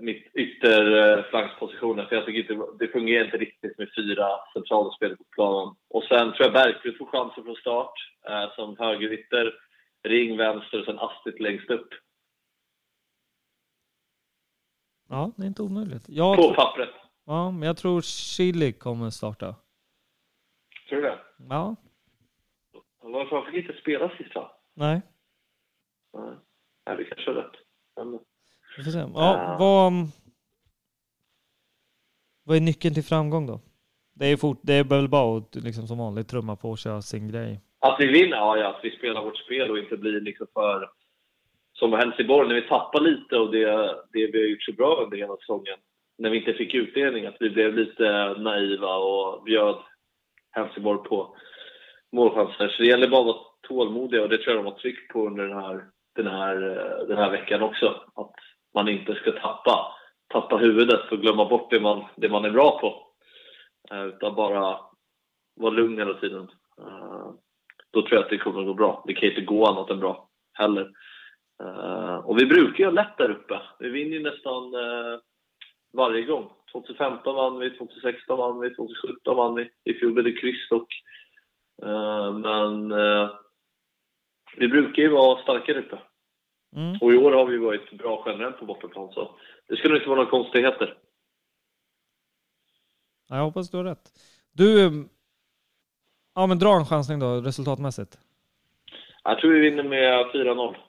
mitt 0.00 0.34
ytterflankspositionen. 0.34 2.06
För 2.08 2.16
jag 2.16 2.26
tycker 2.26 2.52
inte 2.52 2.66
det 2.84 2.92
fungerar 2.92 3.24
inte 3.24 3.36
riktigt 3.36 3.78
med 3.78 3.88
fyra 3.96 4.28
centrala 4.52 4.90
spelare 4.92 5.16
på 5.16 5.24
planen. 5.24 5.74
Och 5.88 6.04
sen 6.04 6.32
tror 6.32 6.42
jag 6.46 6.52
Bergqvist 6.52 6.98
får 6.98 7.06
chansen 7.06 7.44
från 7.44 7.56
start 7.56 7.92
eh, 8.28 8.54
som 8.54 8.76
högerytter. 8.78 9.54
Ring 10.02 10.36
vänster 10.36 10.78
och 10.80 10.84
sen 10.86 10.98
Astrid 10.98 11.40
längst 11.40 11.70
upp. 11.70 11.88
Ja, 15.08 15.32
det 15.36 15.42
är 15.42 15.46
inte 15.46 15.62
omöjligt. 15.62 16.04
Jag, 16.08 16.36
På 16.36 16.54
pappret. 16.54 16.90
ja, 17.24 17.50
men 17.50 17.62
jag 17.62 17.76
tror 17.76 18.00
Chili 18.02 18.72
kommer 18.72 19.10
starta. 19.10 19.54
Tror 20.88 21.00
du 21.00 21.08
det? 21.08 21.18
Ja, 21.48 21.76
Varför 23.00 23.36
han 23.36 23.46
fick 23.52 23.54
inte 23.68 23.80
spela 23.80 24.16
sist 24.16 24.34
va? 24.34 24.60
nej, 24.74 25.02
Nej, 26.12 26.34
Nej, 26.86 26.96
det 26.96 27.04
kanske 27.04 27.30
är 27.30 27.34
rätt. 27.34 27.54
Men, 27.96 28.20
vi 28.78 28.84
får 28.84 28.90
se. 28.90 28.98
Ja, 28.98 29.56
vad, 29.58 29.92
vad 32.44 32.56
är 32.56 32.60
nyckeln 32.60 32.94
till 32.94 33.04
framgång 33.04 33.46
då? 33.46 33.60
Det 34.14 34.26
är, 34.26 34.36
fort, 34.36 34.60
det 34.62 34.74
är 34.74 34.84
väl 34.84 35.08
bara 35.08 35.38
att 35.38 35.54
liksom 35.54 35.86
som 35.86 35.98
vanligt 35.98 36.28
trumma 36.28 36.56
på 36.56 36.70
och 36.70 36.78
köra 36.78 37.02
sin 37.02 37.28
grej. 37.32 37.60
Att 37.80 37.96
vi 38.00 38.06
vinner, 38.06 38.36
ja, 38.36 38.56
ja, 38.58 38.68
att 38.68 38.84
vi 38.84 38.90
spelar 38.90 39.24
vårt 39.24 39.38
spel 39.38 39.70
och 39.70 39.78
inte 39.78 39.96
blir 39.96 40.20
liksom 40.20 40.46
för... 40.54 40.90
Som 41.72 41.92
Helsingborg, 41.92 42.48
när 42.48 42.54
vi 42.54 42.68
tappar 42.68 43.00
lite 43.00 43.36
och 43.36 43.50
det, 43.50 43.66
det 44.12 44.26
vi 44.26 44.40
har 44.40 44.48
gjort 44.48 44.62
så 44.62 44.72
bra 44.72 45.02
under 45.04 45.16
hela 45.16 45.36
säsongen. 45.36 45.78
När 46.18 46.30
vi 46.30 46.38
inte 46.38 46.52
fick 46.52 46.74
utdelning, 46.74 47.26
att 47.26 47.36
vi 47.40 47.50
blev 47.50 47.74
lite 47.74 48.34
naiva 48.38 48.96
och 48.96 49.42
bjöd 49.42 49.76
Helsingborg 50.50 51.08
på 51.08 51.36
målchanser. 52.12 52.68
Så 52.68 52.82
det 52.82 52.88
gäller 52.88 53.08
bara 53.08 53.20
att 53.20 53.26
vara 53.26 53.44
tålmodiga 53.68 54.22
och 54.22 54.28
det 54.28 54.38
tror 54.38 54.56
jag 54.56 54.64
de 54.64 54.70
har 54.70 54.78
tryckt 54.78 55.12
på 55.12 55.26
under 55.26 55.48
den 55.48 55.58
här, 55.58 55.84
den 56.16 56.26
här, 56.26 56.54
den 57.08 57.16
här 57.16 57.30
veckan 57.30 57.62
också. 57.62 57.86
Att 58.14 58.34
man 58.74 58.88
inte 58.88 59.14
ska 59.14 59.32
tappa, 59.32 59.94
tappa 60.28 60.56
huvudet 60.56 61.12
och 61.12 61.20
glömma 61.20 61.44
bort 61.44 61.70
det 61.70 61.80
man, 61.80 62.04
det 62.16 62.28
man 62.28 62.44
är 62.44 62.50
bra 62.50 62.78
på. 62.80 63.08
Eh, 63.90 64.04
utan 64.04 64.34
bara 64.34 64.80
vara 65.54 65.70
lugn 65.70 65.98
hela 65.98 66.14
tiden. 66.14 66.48
Eh, 66.80 67.30
då 67.90 68.02
tror 68.02 68.14
jag 68.14 68.24
att 68.24 68.30
det 68.30 68.38
kommer 68.38 68.60
att 68.60 68.66
gå 68.66 68.74
bra. 68.74 69.04
Det 69.06 69.14
kan 69.14 69.28
inte 69.28 69.40
gå 69.40 69.66
annat 69.66 69.90
än 69.90 70.00
bra 70.00 70.28
heller. 70.52 70.90
Eh, 71.62 72.16
och 72.16 72.38
vi 72.38 72.46
brukar 72.46 72.78
ju 72.78 72.84
ha 72.84 72.92
lätt 72.92 73.18
där 73.18 73.30
uppe. 73.30 73.60
Vi 73.78 73.88
vinner 73.88 74.16
ju 74.16 74.22
nästan 74.22 74.72
varje 75.92 76.22
gång. 76.22 76.50
2015 76.72 77.34
vann 77.34 77.58
vi, 77.58 77.70
2016 77.70 78.38
vann 78.38 78.60
vi, 78.60 78.74
2017 78.74 79.36
vann 79.36 79.54
vi. 79.54 79.70
I 79.84 79.94
fjol 79.94 80.12
blev 80.12 80.24
det 80.24 80.40
kryss 80.40 80.68
dock. 80.68 81.02
Men 82.42 82.92
vi 84.56 84.68
brukar 84.68 85.02
ju 85.02 85.08
vara 85.08 85.42
starka 85.42 85.72
där 85.72 85.80
uppe. 85.80 85.98
Mm. 86.76 86.98
Och 87.00 87.12
i 87.12 87.16
år 87.16 87.32
har 87.32 87.46
vi 87.46 87.58
varit 87.58 87.90
bra 87.92 88.22
generellt 88.26 88.58
på 88.58 88.64
bortaplan 88.64 89.12
så 89.12 89.38
det 89.68 89.76
skulle 89.76 89.96
inte 89.96 90.08
vara 90.08 90.16
några 90.18 90.30
konstigheter. 90.30 90.98
Ja, 93.28 93.36
jag 93.36 93.44
hoppas 93.44 93.70
du 93.70 93.76
har 93.76 93.84
rätt. 93.84 94.12
Du, 94.52 94.90
ja 96.34 96.46
men 96.46 96.58
dra 96.58 96.76
en 96.76 96.86
chansning 96.86 97.18
då 97.18 97.40
resultatmässigt. 97.40 98.18
Jag 99.24 99.38
tror 99.38 99.52
vi 99.52 99.60
vinner 99.60 99.82
med 99.82 100.26
4-0. 100.26 100.76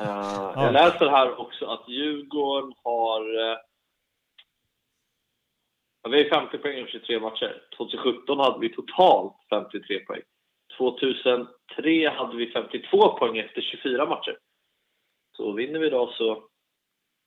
Eh, 0.00 0.52
Jag 0.56 0.72
läser 0.72 1.06
här 1.08 1.40
också 1.40 1.66
att 1.66 1.88
Djurgården 1.88 2.72
har... 2.84 3.20
eh, 3.20 3.58
ja, 6.02 6.10
vi 6.10 6.22
har 6.22 6.40
50 6.40 6.58
poäng 6.58 6.78
i 6.78 6.86
23 6.86 7.20
matcher. 7.20 7.62
2017 7.76 8.38
hade 8.38 8.58
vi 8.60 8.74
totalt 8.74 9.34
53 9.50 9.98
poäng. 10.00 10.22
2003 10.78 12.08
hade 12.10 12.36
vi 12.36 12.52
52 12.52 13.18
poäng 13.18 13.38
efter 13.38 13.60
24 13.60 14.06
matcher. 14.06 14.38
Så 15.38 15.52
vinner 15.52 15.78
vi 15.78 15.86
idag 15.86 16.08
så 16.12 16.48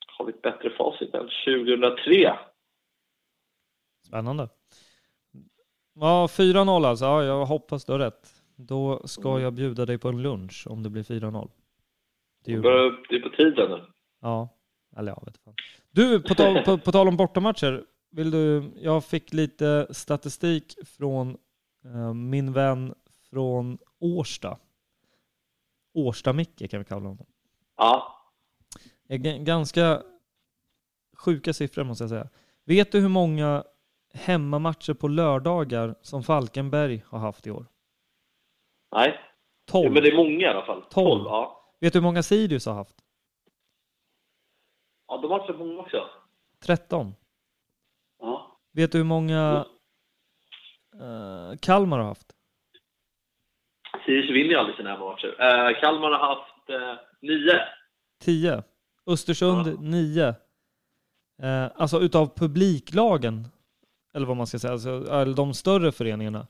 har 0.08 0.26
vi 0.26 0.32
ett 0.32 0.42
bättre 0.42 0.70
facit 0.70 1.14
än 1.14 1.30
2003. 1.46 2.40
Spännande. 4.08 4.50
Ja, 5.94 6.28
4-0 6.28 6.86
alltså. 6.86 7.06
Ja, 7.06 7.24
jag 7.24 7.46
hoppas 7.46 7.86
du 7.86 7.92
har 7.92 8.00
rätt. 8.00 8.44
Då 8.56 9.08
ska 9.08 9.40
jag 9.40 9.54
bjuda 9.54 9.86
dig 9.86 9.98
på 9.98 10.10
en 10.10 10.22
lunch 10.22 10.68
om 10.70 10.84
det 10.84 10.90
blir 10.90 11.04
4-0. 11.04 11.50
Det 12.46 12.52
Det 12.52 13.16
är 13.16 13.22
på 13.22 13.30
tiden 13.30 13.72
nu. 13.72 13.86
Ja, 14.22 14.50
eller 14.98 15.12
jag 15.12 15.26
vet 15.26 15.38
fan. 15.38 15.56
Du, 15.92 16.22
på 16.22 16.36
tal, 16.36 16.64
på, 16.64 16.78
på 16.78 16.92
tal 16.92 17.08
om 17.08 17.18
bortamatcher. 17.18 17.86
Vill 18.12 18.32
du, 18.32 18.72
jag 18.82 19.06
fick 19.06 19.34
lite 19.34 19.88
statistik 19.92 20.76
från 20.86 21.38
eh, 21.86 22.14
min 22.14 22.54
vän 22.54 22.94
från 23.30 23.78
Årsta. 24.00 24.58
Årsta-Micke 25.94 26.70
kan 26.70 26.80
vi 26.80 26.86
kalla 26.86 27.08
honom. 27.08 27.26
Ja. 27.82 28.22
g- 29.08 29.38
ganska 29.40 30.04
sjuka 31.18 31.54
siffror 31.54 31.84
måste 31.84 32.04
jag 32.04 32.10
säga. 32.10 32.28
Vet 32.66 32.92
du 32.92 33.00
hur 33.00 33.10
många 33.10 33.64
hemmamatcher 34.14 34.94
på 34.94 35.08
lördagar 35.08 35.96
som 36.02 36.24
Falkenberg 36.24 37.04
har 37.08 37.20
haft 37.20 37.48
i 37.48 37.52
år? 37.52 37.66
Nej. 38.96 39.20
12. 39.72 39.94
Men 39.94 40.04
det 40.04 40.10
är 40.10 40.16
många 40.18 40.40
i 40.42 40.46
alla 40.46 40.66
fall. 40.66 40.84
12. 40.90 41.24
ja. 41.26 41.58
Vet 41.80 41.94
du 41.94 42.00
hur 42.00 42.04
många 42.04 42.24
Sirius 42.24 42.66
har 42.66 42.74
haft? 42.74 42.96
Ja, 45.08 45.18
de 45.18 45.32
har 45.32 45.40
varit 45.40 45.48
så 45.48 45.54
många 45.58 45.80
också. 45.82 46.10
13. 46.66 47.16
Ja. 48.20 48.58
Vet 48.72 48.92
du 48.92 48.98
hur 48.98 49.06
många 49.06 49.66
eh, 51.00 51.58
Kalmar 51.62 51.98
har 52.00 52.06
haft? 52.08 52.28
Sirius 54.06 54.30
vinner 54.30 54.50
ju 54.50 54.56
aldrig 54.56 54.78
sina 54.78 54.90
hemmamatcher. 54.92 55.28
Eh, 55.40 55.80
Kalmar 55.82 56.12
har 56.12 56.36
haft 56.36 56.70
eh, 56.70 56.96
nio. 57.22 57.60
10. 58.20 58.64
Östersund 59.06 59.80
9. 59.80 60.36
Eh, 61.42 61.68
alltså 61.76 62.00
utav 62.02 62.36
publiklagen, 62.36 63.48
eller 64.14 64.26
vad 64.26 64.38
man 64.38 64.48
ska 64.48 64.60
säga, 64.60 64.74
alltså, 64.74 64.90
eller 65.12 65.36
de 65.36 65.54
större 65.54 65.92
föreningarna, 65.92 66.48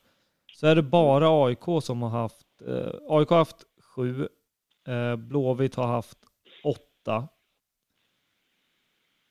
så 0.53 0.67
är 0.67 0.75
det 0.75 0.83
bara 0.83 1.45
AIK 1.45 1.83
som 1.83 2.01
har 2.01 2.09
haft, 2.09 2.47
eh, 2.67 2.91
AIK 3.09 3.29
har 3.29 3.37
haft 3.37 3.65
7, 3.95 4.27
eh, 4.87 5.15
Blåvitt 5.15 5.75
har 5.75 5.87
haft 5.87 6.17
8. 6.63 7.27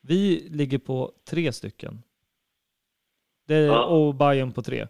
Vi 0.03 0.48
ligger 0.50 0.79
på 0.79 1.12
tre 1.24 1.53
stycken. 1.53 2.03
Det, 3.46 3.59
Ja. 3.59 3.85
Och 3.85 4.14
Bayern 4.14 4.53
på 4.53 4.62
tre. 4.62 4.88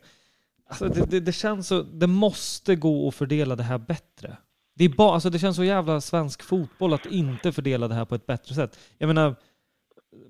Alltså 0.67 0.89
det, 0.89 1.11
det, 1.11 1.21
det 1.21 1.33
känns 1.33 1.69
så, 1.69 1.83
det 1.83 2.07
måste 2.07 2.77
gå 2.77 3.09
att 3.09 3.15
fördela 3.15 3.57
det 3.57 3.63
här 3.63 3.79
bättre. 3.79 4.37
Det, 4.81 4.85
är 4.85 4.89
bara, 4.89 5.15
alltså 5.15 5.31
det 5.31 5.39
känns 5.39 5.57
så 5.57 5.65
jävla 5.65 6.01
svensk 6.01 6.43
fotboll 6.43 6.93
att 6.95 7.07
inte 7.07 7.53
fördela 7.53 7.89
det 7.89 7.95
här 7.95 8.05
på 8.05 8.15
ett 8.15 8.27
bättre 8.27 8.55
sätt. 8.55 8.79
Jag 8.99 9.07
menar, 9.07 9.35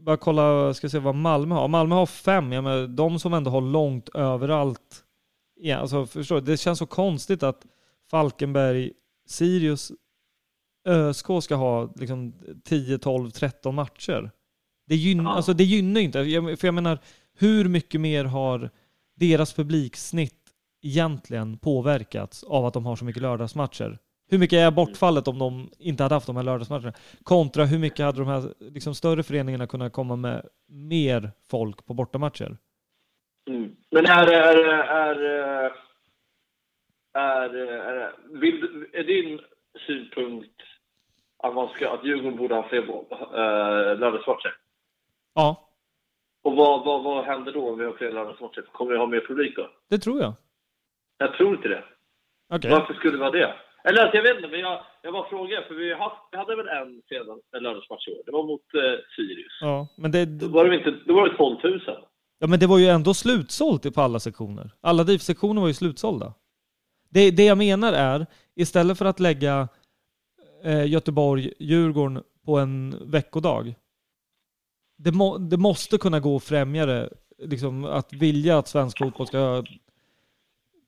bara 0.00 0.16
kolla, 0.16 0.74
ska 0.74 0.88
se 0.88 0.98
vad 0.98 1.14
Malmö 1.14 1.54
har. 1.54 1.68
Malmö 1.68 1.94
har 1.94 2.06
fem, 2.06 2.52
jag 2.52 2.64
menar, 2.64 2.86
de 2.86 3.18
som 3.18 3.34
ändå 3.34 3.50
har 3.50 3.60
långt 3.60 4.08
överallt. 4.08 5.04
Ja, 5.60 5.76
alltså 5.76 6.06
förstår 6.06 6.34
du? 6.34 6.40
Det 6.40 6.56
känns 6.56 6.78
så 6.78 6.86
konstigt 6.86 7.42
att 7.42 7.66
Falkenberg, 8.10 8.92
Sirius 9.28 9.92
ÖSK 10.88 11.26
ska 11.42 11.54
ha 11.54 11.92
liksom 11.96 12.34
10, 12.64 12.98
12, 12.98 13.30
13 13.30 13.74
matcher. 13.74 14.30
Det, 14.86 14.96
gyn, 14.96 15.22
Ja. 15.22 15.30
alltså, 15.30 15.52
det 15.52 15.64
gynnar 15.64 16.00
ju 16.00 16.06
inte. 16.06 16.24
För 16.56 16.66
jag 16.66 16.74
menar, 16.74 16.98
hur 17.38 17.68
mycket 17.68 18.00
mer 18.00 18.24
har 18.24 18.70
deras 19.16 19.52
publiksnitt 19.52 20.34
egentligen 20.82 21.58
påverkats 21.58 22.44
av 22.44 22.66
att 22.66 22.74
de 22.74 22.86
har 22.86 22.96
så 22.96 23.04
mycket 23.04 23.22
lördagsmatcher? 23.22 23.98
Hur 24.30 24.38
mycket 24.38 24.56
är 24.56 24.70
bortfallet 24.70 25.28
om 25.28 25.38
de 25.38 25.70
inte 25.78 26.02
hade 26.02 26.14
haft 26.14 26.26
de 26.26 26.36
här 26.36 26.42
lördagsmatcherna? 26.42 26.92
Kontra 27.22 27.64
hur 27.64 27.78
mycket 27.78 28.04
hade 28.04 28.18
de 28.18 28.26
här 28.26 28.42
liksom, 28.58 28.94
större 28.94 29.22
föreningarna 29.22 29.66
kunnat 29.66 29.92
komma 29.92 30.16
med 30.16 30.48
mer 30.68 31.30
folk 31.50 31.86
på 31.86 31.94
bortamatcher? 31.94 32.56
Mm. 33.48 33.76
Men 33.90 34.06
är, 34.06 34.26
är, 34.26 34.56
är, 34.56 35.14
är, 35.14 35.72
är, 37.14 37.54
är, 37.54 38.12
vill, 38.40 38.86
är 38.92 39.04
din 39.04 39.40
synpunkt 39.86 40.62
att, 41.38 41.54
man 41.54 41.68
ska, 41.68 41.90
att 41.90 42.04
Djurgården 42.04 42.38
borde 42.38 42.54
ha 42.54 42.68
fler 42.68 42.78
äh, 42.78 43.98
lördagsmatcher? 43.98 44.56
Ja, 45.34 45.68
Och 46.42 46.56
vad, 46.56 46.84
vad, 46.84 47.02
vad 47.02 47.24
händer 47.24 47.52
då 47.52 47.70
om 47.70 47.78
vi 47.78 47.84
har 47.84 47.92
fler 47.92 48.12
lördagsmatcher? 48.12 48.62
Kommer 48.72 48.92
vi 48.92 48.98
ha 48.98 49.06
mer 49.06 49.24
publik 49.28 49.56
då? 49.56 49.70
det 49.88 49.98
tror 49.98 50.20
jag. 50.20 50.34
Jag 51.18 51.34
tror 51.34 51.56
inte 51.56 51.68
det. 51.68 51.84
Okej. 52.52 52.70
Varför 52.70 52.94
skulle 52.94 53.12
det 53.12 53.18
vara 53.18 53.30
det? 53.30 53.54
Eller 53.84 54.02
alltså, 54.02 54.16
jag 54.16 54.22
vet 54.22 54.36
inte, 54.36 54.48
men 54.48 54.60
jag, 54.60 54.82
jag 55.02 55.12
bara 55.12 55.28
frågar. 55.28 55.62
För 55.62 55.74
vi, 55.74 55.94
haft, 55.94 56.16
vi 56.30 56.38
hade 56.38 56.56
väl 56.56 56.68
en 56.68 57.02
fredag, 57.08 57.36
en 57.56 57.62
lördagsmatch 57.62 58.08
i 58.08 58.10
år. 58.10 58.22
Det 58.26 58.32
var 58.32 58.44
mot 58.44 58.74
eh, 58.74 58.80
Sirius. 59.16 59.58
Ja, 59.60 59.88
men 59.96 60.10
det, 60.10 60.24
Då 60.24 60.48
var 60.48 60.64
det 60.64 60.76
inte, 60.76 60.90
då 61.06 61.14
var 61.14 61.28
det 61.28 61.36
12 61.36 61.56
000. 61.64 61.80
Ja, 62.38 62.46
men 62.46 62.60
det 62.60 62.66
var 62.66 62.78
ju 62.78 62.86
ändå 62.86 63.14
slutsålt 63.14 63.94
på 63.94 64.00
alla 64.00 64.20
sektioner. 64.20 64.70
Alla 64.80 65.04
DIF-sektioner 65.04 65.60
var 65.60 65.68
ju 65.68 65.74
slutsålda. 65.74 66.34
Det, 67.10 67.30
det 67.30 67.44
jag 67.44 67.58
menar 67.58 67.92
är, 67.92 68.26
istället 68.56 68.98
för 68.98 69.04
att 69.04 69.20
lägga 69.20 69.68
eh, 70.64 70.86
Göteborg-Djurgården 70.86 72.22
på 72.44 72.58
en 72.58 73.10
veckodag, 73.10 73.74
det, 74.98 75.12
må, 75.12 75.38
det 75.38 75.56
måste 75.56 75.98
kunna 75.98 76.20
gå 76.20 76.36
att 76.36 76.44
främja 76.44 76.86
det, 76.86 77.10
liksom 77.38 77.84
att 77.84 78.12
vilja 78.12 78.58
att 78.58 78.68
svensk 78.68 78.98
fotboll 78.98 79.26
ska 79.26 79.64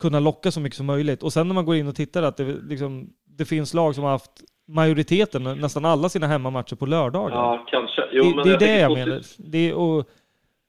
kunna 0.03 0.21
locka 0.21 0.51
så 0.51 0.61
mycket 0.61 0.77
som 0.77 0.87
möjligt. 0.87 1.23
Och 1.23 1.33
sen 1.33 1.49
när 1.49 1.55
man 1.55 1.65
går 1.65 1.77
in 1.77 1.88
och 1.88 1.97
tittar 1.97 2.23
att 2.23 2.37
det, 2.37 2.45
liksom, 2.45 3.11
det 3.25 3.45
finns 3.45 3.75
lag 3.75 3.95
som 3.95 4.05
har 4.05 4.11
haft 4.11 4.31
majoriteten, 4.69 5.43
nästan 5.43 5.85
alla 5.85 6.09
sina 6.09 6.27
hemmamatcher 6.27 6.77
på 6.77 6.87
lördagar. 6.87 7.37
Ja, 7.37 7.67
kanske. 7.71 8.03
Jo, 8.12 8.25
det, 8.25 8.35
men 8.37 8.45
det 8.47 8.55
är 8.55 8.59
det 8.59 8.79
jag 8.79 8.93
menar. 8.93 9.23
Det 9.38 9.59
är, 9.71 9.75
och, 9.75 10.09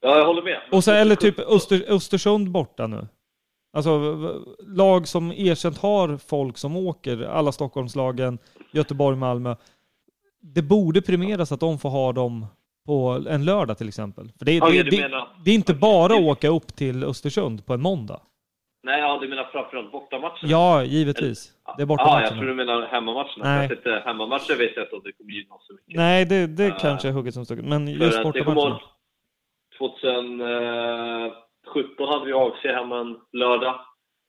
Ja, 0.02 0.18
jag 0.18 0.26
håller 0.26 0.42
med. 0.42 0.60
och 0.72 0.84
så, 0.84 0.92
eller 0.92 1.16
typ 1.16 1.40
Öster, 1.40 1.84
Östersund 1.88 2.52
borta 2.52 2.88
nu. 2.88 3.08
Alltså 3.74 4.18
lag 4.68 5.08
som 5.08 5.32
erkänt 5.32 5.78
har 5.78 6.18
folk 6.18 6.58
som 6.58 6.78
åker, 6.78 7.22
alla 7.24 7.52
Stockholmslagen, 7.52 8.38
Göteborg, 8.72 9.18
Malmö. 9.18 9.56
Det 10.42 10.62
borde 10.62 11.02
premieras 11.02 11.52
att 11.52 11.60
de 11.60 11.80
får 11.80 11.90
ha 11.90 12.14
dem 12.14 12.46
på 12.86 13.24
en 13.30 13.46
lördag 13.46 13.78
till 13.78 13.88
exempel. 13.88 14.32
För 14.38 14.46
det, 14.46 14.62
Okej, 14.62 14.84
det, 14.84 14.90
det, 14.90 15.26
det 15.46 15.52
är 15.52 15.56
inte 15.56 15.74
bara 15.74 16.14
att 16.14 16.22
åka 16.22 16.48
upp 16.48 16.76
till 16.76 17.04
Östersund 17.04 17.66
på 17.66 17.74
en 17.74 17.82
måndag. 17.82 18.20
Nej, 18.86 19.00
ja, 19.00 19.18
du 19.22 19.28
menar 19.28 19.44
framförallt 19.52 19.92
bortamatcherna? 19.92 20.38
Ja, 20.42 20.84
givetvis. 20.84 21.52
Det 21.54 21.54
är 21.54 21.66
Ja, 21.66 21.76
jag 21.78 21.78
tror 21.78 21.86
bortamatcherna. 21.88 22.42
du 22.42 22.54
menar 22.54 22.82
hemmamatcherna. 22.88 23.44
Nej. 23.44 23.68
För 23.68 23.74
att 23.76 23.80
inte, 23.80 24.02
hemmamatcher 24.06 24.58
vet 24.58 24.72
jag 24.76 24.86
inte 24.86 24.96
om 24.96 25.02
det 25.04 25.12
kommer 25.12 25.32
gynna 25.32 25.56
så 25.60 25.74
mycket. 25.74 25.96
Nej, 25.96 26.26
det, 26.26 26.48
det 26.48 26.68
Ja. 26.68 26.78
kanske 26.80 27.08
är 27.08 27.12
hugget 27.12 27.34
som 27.34 27.46
stucket. 27.46 27.66
Men 27.66 27.88
just 27.88 28.24
bortamatcherna. 28.24 28.80
2017 29.78 32.08
hade 32.08 32.26
vi 32.26 32.34
AFC 32.34 32.64
hemma 32.64 33.00
en 33.00 33.18
lördag. 33.32 33.80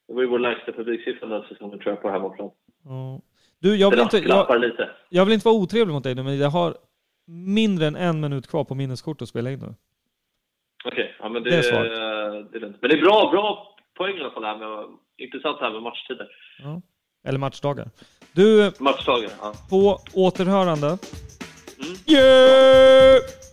Det 0.09 0.15
var 0.15 0.21
ju 0.23 0.29
vår 0.29 0.39
lägsta 0.39 0.73
publiksiffra 0.73 1.27
den 1.29 1.43
säsongen 1.49 1.79
tror 1.79 1.93
jag 1.95 2.03
på 2.03 2.11
hemmaplan. 2.11 2.51
Ja. 2.85 3.21
Du, 3.59 3.77
jag 3.77 3.93
Det 3.93 3.97
vill, 3.97 4.03
inte, 4.03 4.19
jag, 4.29 4.61
lite. 4.61 4.91
jag 5.09 5.25
vill 5.25 5.35
inte 5.35 5.49
vara 5.49 5.57
otrevlig 5.57 5.95
mot 5.95 6.05
dig 6.05 6.15
nu, 6.15 6.23
men 6.23 6.39
jag 6.39 6.51
har 6.51 6.75
mindre 7.27 7.87
än 7.87 7.97
en 7.97 8.21
minut 8.21 8.47
kvar 8.47 8.65
på 8.65 8.75
minneskort 8.75 9.23
att 9.23 9.29
spela 9.29 9.51
in 9.51 9.59
nu. 9.59 9.75
Okej, 10.85 11.15
ja, 11.19 11.29
men 11.29 11.43
det, 11.43 11.51
Det 11.51 11.57
är 11.57 11.59
det, 11.59 11.63
svagt. 11.63 11.91
är. 11.91 12.61
Men 12.81 12.91
det 12.91 12.97
är 12.99 13.03
bra, 13.03 13.29
bra 13.33 13.74
poäng 13.97 14.17
i 14.17 14.21
alla 14.21 14.31
fall 14.31 14.43
det 14.43 14.49
här 14.49 14.59
med, 14.59 14.87
intressant 15.19 15.59
det 15.59 15.65
här 15.65 15.73
med 15.73 15.83
matchtider. 15.83 16.29
Ja. 16.59 16.83
Eller 17.29 17.39
matchdagar. 17.39 17.91
Du, 18.33 18.73
Matchdagar, 18.79 19.31
ja. 19.41 19.53
på 19.71 19.99
återhörande. 20.15 20.87
Mm. 20.87 21.95
Yeah! 22.07 23.44